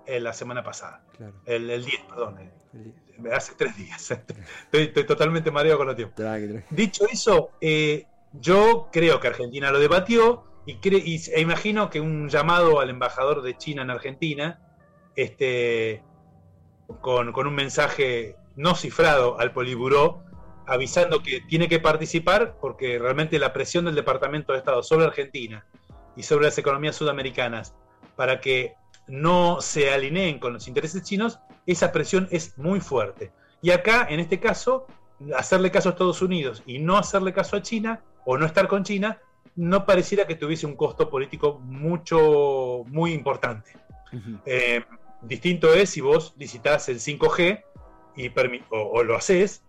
la 0.05 0.33
semana 0.33 0.65
pasada. 0.65 1.05
El, 1.47 1.69
10, 1.69 2.01
perdón. 2.09 2.51
Hace 3.33 3.55
tres 3.55 3.77
días. 3.77 4.11
estoy, 4.73 5.05
totalmente 5.05 5.51
mareado 5.51 5.79
con 5.79 5.87
los 5.87 5.97
tiempos. 5.97 6.25
Dicho 6.71 7.07
eso, 7.11 7.51
eh, 7.61 8.07
yo 8.33 8.89
creo 8.93 9.21
que 9.21 9.29
Argentina 9.29 9.71
lo 9.71 9.79
debatió 9.79 10.45
y, 10.67 10.79
e 10.85 11.41
imagino 11.41 11.91
que 11.91 12.01
un 12.01 12.29
llamado 12.29 12.81
al 12.81 12.91
embajador 12.91 13.43
de 13.43 13.57
China 13.57 13.83
en 13.83 13.91
Argentina, 13.91 14.61
este, 15.17 16.03
con, 17.01 17.35
un 17.35 17.55
mensaje 17.55 18.37
no 18.57 18.75
cifrado 18.75 19.39
al 19.41 19.53
Poliburó, 19.53 20.23
avisando 20.67 21.23
que 21.23 21.41
tiene 21.41 21.69
que 21.69 21.81
participar 21.81 22.57
porque 22.61 22.99
realmente 22.99 23.39
la 23.39 23.53
presión 23.53 23.85
del 23.85 23.97
Departamento 23.97 24.53
de 24.53 24.59
Estado 24.59 24.83
sobre 24.83 25.07
Argentina 25.07 25.67
y 26.17 26.23
sobre 26.23 26.45
las 26.45 26.59
economías 26.59 26.95
sudamericanas 26.95 27.75
para 28.15 28.41
que 28.41 28.75
no 29.09 29.61
se 29.61 29.93
alineen 29.93 30.39
con 30.39 30.53
los 30.53 30.69
intereses 30.69 31.03
chinos, 31.03 31.41
esa 31.67 31.91
presión 31.91 32.29
es 32.31 32.57
muy 32.57 32.81
fuerte. 32.81 33.33
Y 33.61 33.71
acá, 33.71 34.07
en 34.09 34.21
este 34.21 34.39
caso, 34.39 34.87
hacerle 35.37 35.73
caso 35.73 35.89
a 35.89 35.93
Estados 35.93 36.23
Unidos 36.23 36.63
y 36.67 36.79
no 36.79 36.97
hacerle 36.97 37.33
caso 37.33 37.57
a 37.57 37.63
China 37.63 38.01
o 38.25 38.39
no 38.39 38.47
estar 38.47 38.69
con 38.69 38.85
China, 38.85 39.19
no 39.57 39.85
pareciera 39.85 40.27
que 40.27 40.35
tuviese 40.35 40.67
un 40.67 40.77
costo 40.77 41.11
político 41.11 41.59
mucho, 41.61 42.85
muy 42.87 43.13
importante. 43.13 43.73
Eh, 44.45 44.85
distinto 45.23 45.73
es 45.73 45.91
si 45.91 46.01
vos 46.01 46.35
licitas 46.37 46.89
el 46.89 46.99
5G 47.01 47.63
y 48.17 48.31
o, 48.71 49.03
lo 49.03 49.17
haces 49.17 49.63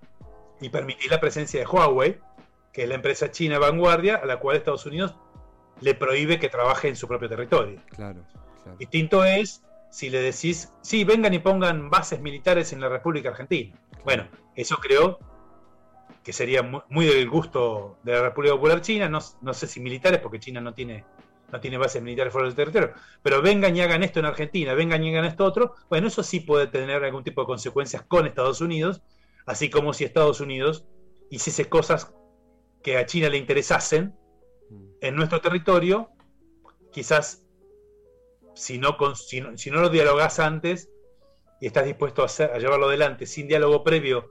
y 0.62 0.70
permitís 0.70 1.10
la 1.10 1.20
presencia 1.20 1.60
de 1.60 1.66
Huawei, 1.66 2.20
que 2.72 2.84
es 2.84 2.90
la 2.90 2.96
empresa 2.96 3.32
china 3.32 3.60
vanguardia 3.60 4.16
a 4.16 4.26
la 4.26 4.40
cual 4.40 4.58
Estados 4.58 4.86
Unidos 4.86 5.16
le 5.82 5.96
prohíbe 5.96 6.40
que 6.40 6.50
trabaje 6.50 6.88
en 6.88 6.96
su 6.96 7.08
propio 7.08 7.30
territorio. 7.30 7.82
Claro. 7.90 8.24
Distinto 8.80 9.24
es 9.26 9.64
si 9.90 10.10
le 10.10 10.22
decís, 10.22 10.74
sí, 10.82 11.04
vengan 11.04 11.34
y 11.36 11.40
pongan 11.40 11.92
bases 11.92 12.20
militares 12.20 12.74
en 12.74 12.82
la 12.82 12.90
República 12.90 13.30
Argentina. 13.30 13.78
Bueno, 14.04 14.28
eso 14.56 14.78
creo 14.78 15.20
que 16.24 16.34
sería 16.34 16.64
muy, 16.64 17.06
del 17.06 17.30
gusto 17.30 17.98
de 18.04 18.14
la 18.14 18.22
República 18.22 18.56
Popular 18.56 18.82
China, 18.82 19.10
no, 19.10 19.20
no, 19.42 19.54
sé 19.54 19.68
si 19.68 19.80
militares, 19.80 20.20
porque 20.20 20.40
China 20.40 20.62
no 20.62 20.74
tiene, 20.74 21.04
no 21.52 21.60
tiene 21.60 21.78
bases 21.78 22.02
militares 22.02 22.32
fuera 22.32 22.48
del 22.48 22.56
territorio, 22.56 22.94
pero 23.22 23.42
vengan 23.42 23.76
y 23.76 23.82
hagan 23.82 24.04
esto 24.04 24.20
en 24.20 24.26
Argentina, 24.26 24.74
vengan 24.74 25.04
y 25.04 25.10
hagan 25.10 25.26
esto 25.26 25.44
otro, 25.46 25.76
bueno, 25.90 26.08
eso 26.08 26.24
sí 26.24 26.40
puede 26.40 26.68
tener 26.68 27.04
algún 27.04 27.24
tipo 27.24 27.42
de 27.42 27.48
consecuencias 27.48 28.04
con 28.04 28.26
Estados 28.26 28.62
Unidos, 28.62 29.02
así 29.46 29.70
como 29.70 29.94
si 29.94 30.06
Estados 30.06 30.40
Unidos 30.40 30.86
hiciese 31.30 31.68
cosas 31.68 32.14
que 32.82 32.98
a 32.98 33.06
China 33.06 33.30
le 33.30 33.38
interesasen 33.38 34.16
mm. 34.70 34.86
en 35.02 35.16
nuestro 35.16 35.42
territorio, 35.42 36.10
quizás 36.92 37.44
si 38.56 38.78
no, 38.78 38.96
si 39.16 39.42
no, 39.42 39.82
lo 39.82 39.90
dialogas 39.90 40.40
antes 40.40 40.90
y 41.60 41.68
estás 41.68 41.86
dispuesto 41.86 42.24
a, 42.24 42.58
llevarlo 42.58 42.88
adelante 42.88 43.26
sin 43.26 43.48
diálogo 43.48 43.84
previo 43.84 44.30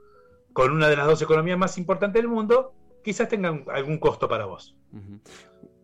con 0.52 0.70
una 0.72 0.88
de 0.88 0.96
las 0.96 1.06
dos 1.06 1.22
economías 1.22 1.58
más 1.58 1.78
importantes 1.78 2.22
del 2.22 2.30
mundo, 2.30 2.74
quizás 3.02 3.28
tengan 3.28 3.64
algún 3.72 3.98
costo 3.98 4.28
para 4.28 4.46
vos. 4.46 4.76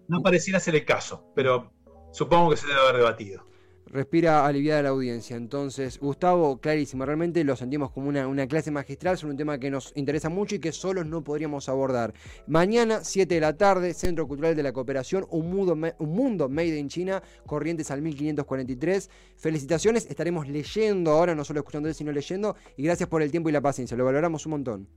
No 0.09 0.23
pareciera 0.23 0.61
ser 0.61 0.75
el 0.77 0.85
caso, 0.85 1.31
pero 1.35 1.73
supongo 2.13 2.51
que 2.51 2.57
se 2.57 2.67
debe 2.67 2.81
haber 2.81 2.97
debatido 2.97 3.45
respira 3.91 4.47
aliviada 4.47 4.83
la 4.83 4.89
audiencia. 4.91 5.37
Entonces, 5.37 5.99
Gustavo, 5.99 6.59
clarísimo, 6.59 7.05
realmente 7.05 7.43
lo 7.45 7.57
sentimos 7.57 7.91
como 7.91 8.09
una, 8.09 8.47
clase 8.47 8.71
magistral 8.71 9.19
sobre 9.19 9.33
un 9.33 9.37
tema 9.37 9.59
que 9.59 9.71
nos 9.71 9.93
interesa 9.97 10.29
mucho 10.29 10.55
y 10.55 10.59
que 10.59 10.73
solos 10.73 11.07
no 11.07 11.23
podríamos 11.23 11.69
abordar. 11.69 12.15
Mañana, 12.47 13.01
7 13.03 13.35
de 13.35 13.41
la 13.41 13.57
tarde, 13.57 13.95
Centro 13.95 14.27
Cultural 14.27 14.57
de 14.57 14.63
la 14.63 14.73
Cooperación, 14.73 15.27
un 15.31 15.51
mundo, 15.51 15.73
un 15.99 16.11
mundo 16.11 16.49
made 16.49 16.79
in 16.79 16.89
China, 16.89 17.23
Corrientes 17.47 17.91
al 17.91 18.03
1543. 18.03 19.11
Felicitaciones, 19.37 20.07
estaremos 20.07 20.49
leyendo 20.49 21.13
ahora, 21.13 21.35
no 21.35 21.45
solo 21.45 21.61
escuchando, 21.61 21.93
sino 21.93 22.13
leyendo, 22.13 22.57
y 22.77 22.83
gracias 22.83 23.09
por 23.09 23.23
el 23.23 23.31
tiempo 23.31 23.49
y 23.49 23.53
la 23.53 23.61
paciencia, 23.61 23.97
lo 23.97 24.05
valoramos 24.05 24.47
un 24.47 24.51
montón. 24.51 24.89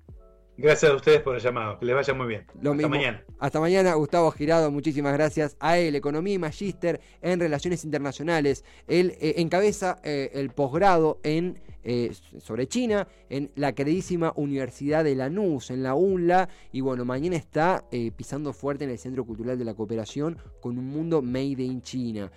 Gracias 0.57 0.91
a 0.91 0.95
ustedes 0.95 1.21
por 1.21 1.35
el 1.35 1.41
llamado. 1.41 1.79
Que 1.79 1.85
les 1.85 1.95
vaya 1.95 2.13
muy 2.13 2.27
bien. 2.27 2.45
Hasta 2.55 2.87
mañana. 2.87 3.23
Hasta 3.39 3.59
mañana, 3.59 3.93
Gustavo 3.93 4.31
Girado. 4.31 4.69
Muchísimas 4.69 5.13
gracias 5.13 5.55
a 5.59 5.77
él, 5.77 5.95
Economía 5.95 6.33
y 6.33 6.39
Magíster 6.39 6.99
en 7.21 7.39
Relaciones 7.39 7.83
Internacionales. 7.83 8.63
Él 8.87 9.15
eh, 9.19 9.35
encabeza 9.37 9.99
eh, 10.03 10.29
el 10.33 10.51
posgrado 10.51 11.19
en 11.23 11.59
eh, 11.83 12.13
sobre 12.39 12.67
China 12.67 13.07
en 13.29 13.49
la 13.55 13.73
queridísima 13.73 14.33
Universidad 14.35 15.03
de 15.03 15.15
Lanús, 15.15 15.71
en 15.71 15.81
la 15.81 15.95
UNLA. 15.95 16.49
Y 16.71 16.81
bueno, 16.81 17.05
mañana 17.05 17.37
está 17.37 17.85
pisando 18.15 18.53
fuerte 18.53 18.83
en 18.83 18.91
el 18.91 18.99
Centro 18.99 19.25
Cultural 19.25 19.57
de 19.57 19.65
la 19.65 19.73
Cooperación 19.73 20.37
con 20.61 20.77
un 20.77 20.85
mundo 20.85 21.23
made 21.23 21.63
in 21.63 21.81
China. 21.81 22.31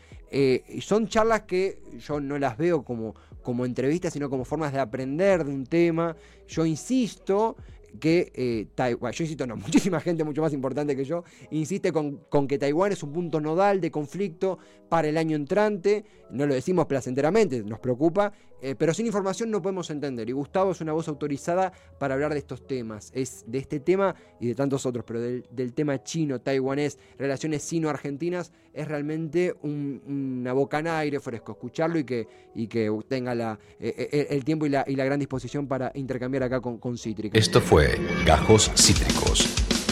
son 0.81 1.09
charlas 1.09 1.43
que 1.43 1.83
yo 1.99 2.21
no 2.21 2.39
las 2.39 2.57
veo 2.57 2.83
como, 2.83 3.15
como 3.43 3.67
entrevistas, 3.67 4.15
sino 4.15 4.31
como 4.31 4.47
formas 4.47 4.73
de 4.73 4.81
aprender 4.81 5.45
de 5.45 5.53
un 5.53 5.67
tema. 5.67 6.17
Yo 6.49 6.65
insisto 6.65 7.57
que 8.01 8.33
eh, 8.35 8.67
Taiwán, 8.75 9.13
yo 9.13 9.25
insisto, 9.25 9.47
no, 9.47 9.57
muchísima 9.57 10.01
gente 10.01 10.25
mucho 10.25 10.43
más 10.43 10.53
importante 10.53 10.97
que 10.97 11.05
yo, 11.05 11.25
insiste 11.51 11.93
con, 11.93 12.19
con, 12.29 12.47
que 12.47 12.59
Taiwán 12.59 12.93
es 12.93 13.03
un 13.03 13.13
punto 13.13 13.41
nodal 13.41 13.81
de 13.81 13.91
conflicto 13.91 14.59
para 14.89 15.09
el 15.09 15.17
año 15.17 15.37
entrante, 15.37 16.05
no 16.31 16.47
lo 16.47 16.55
decimos 16.55 16.87
placenteramente, 16.87 17.63
nos 17.63 17.79
preocupa, 17.79 18.33
eh, 18.65 18.75
pero 18.75 18.95
sin 18.95 19.05
información 19.05 19.51
no 19.51 19.61
podemos 19.61 19.91
entender. 19.91 20.27
Y 20.31 20.33
Gustavo 20.33 20.73
es 20.73 20.81
una 20.81 20.95
voz 20.95 21.07
autorizada 21.09 21.71
para 21.99 22.15
hablar 22.15 22.33
de 22.33 22.39
estos 22.39 22.67
temas, 22.67 23.11
es 23.15 23.45
de 23.47 23.59
este 23.59 23.79
tema 23.79 24.15
y 24.41 24.47
de 24.47 24.55
tantos 24.55 24.87
otros, 24.87 25.05
pero 25.07 25.21
del, 25.21 25.75
tema 25.75 26.03
chino, 26.03 26.41
taiwanés, 26.41 26.99
relaciones 27.19 27.63
sino-argentinas, 27.63 28.53
es 28.73 28.89
realmente 28.89 29.55
una 29.63 30.55
bocanada 30.55 31.01
aire 31.01 31.21
fresco, 31.21 31.53
escucharlo 31.53 31.99
y 31.99 32.05
que, 32.05 32.27
y 32.55 32.67
que 32.67 32.91
tenga 33.07 33.35
la, 33.35 33.59
eh, 33.79 34.29
el 34.31 34.45
tiempo 34.47 34.65
y 34.65 34.71
la, 34.71 34.83
y 34.87 34.97
la, 34.97 35.05
gran 35.05 35.19
disposición 35.19 35.69
para 35.69 35.93
intercambiar 35.95 36.45
acá 36.45 36.63
con, 36.63 36.79
con 36.79 36.97
Cítrica. 36.97 37.39
Esto 37.39 37.61
fue 37.61 38.01
Gajos 38.25 38.71
Cítricos. 38.77 39.47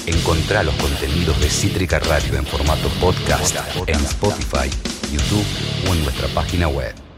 Encontrá 0.06 0.62
los 0.62 0.74
contenidos 0.76 1.38
de 1.42 1.50
Cítrica 1.50 1.98
Radio 1.98 2.38
en 2.38 2.46
formato 2.46 2.88
podcast 3.02 3.54
en 3.86 3.96
Spotify, 3.96 4.70
YouTube 5.12 5.90
o 5.90 5.94
en 5.94 6.04
nuestra 6.04 6.28
página 6.28 6.68
web. 6.68 7.02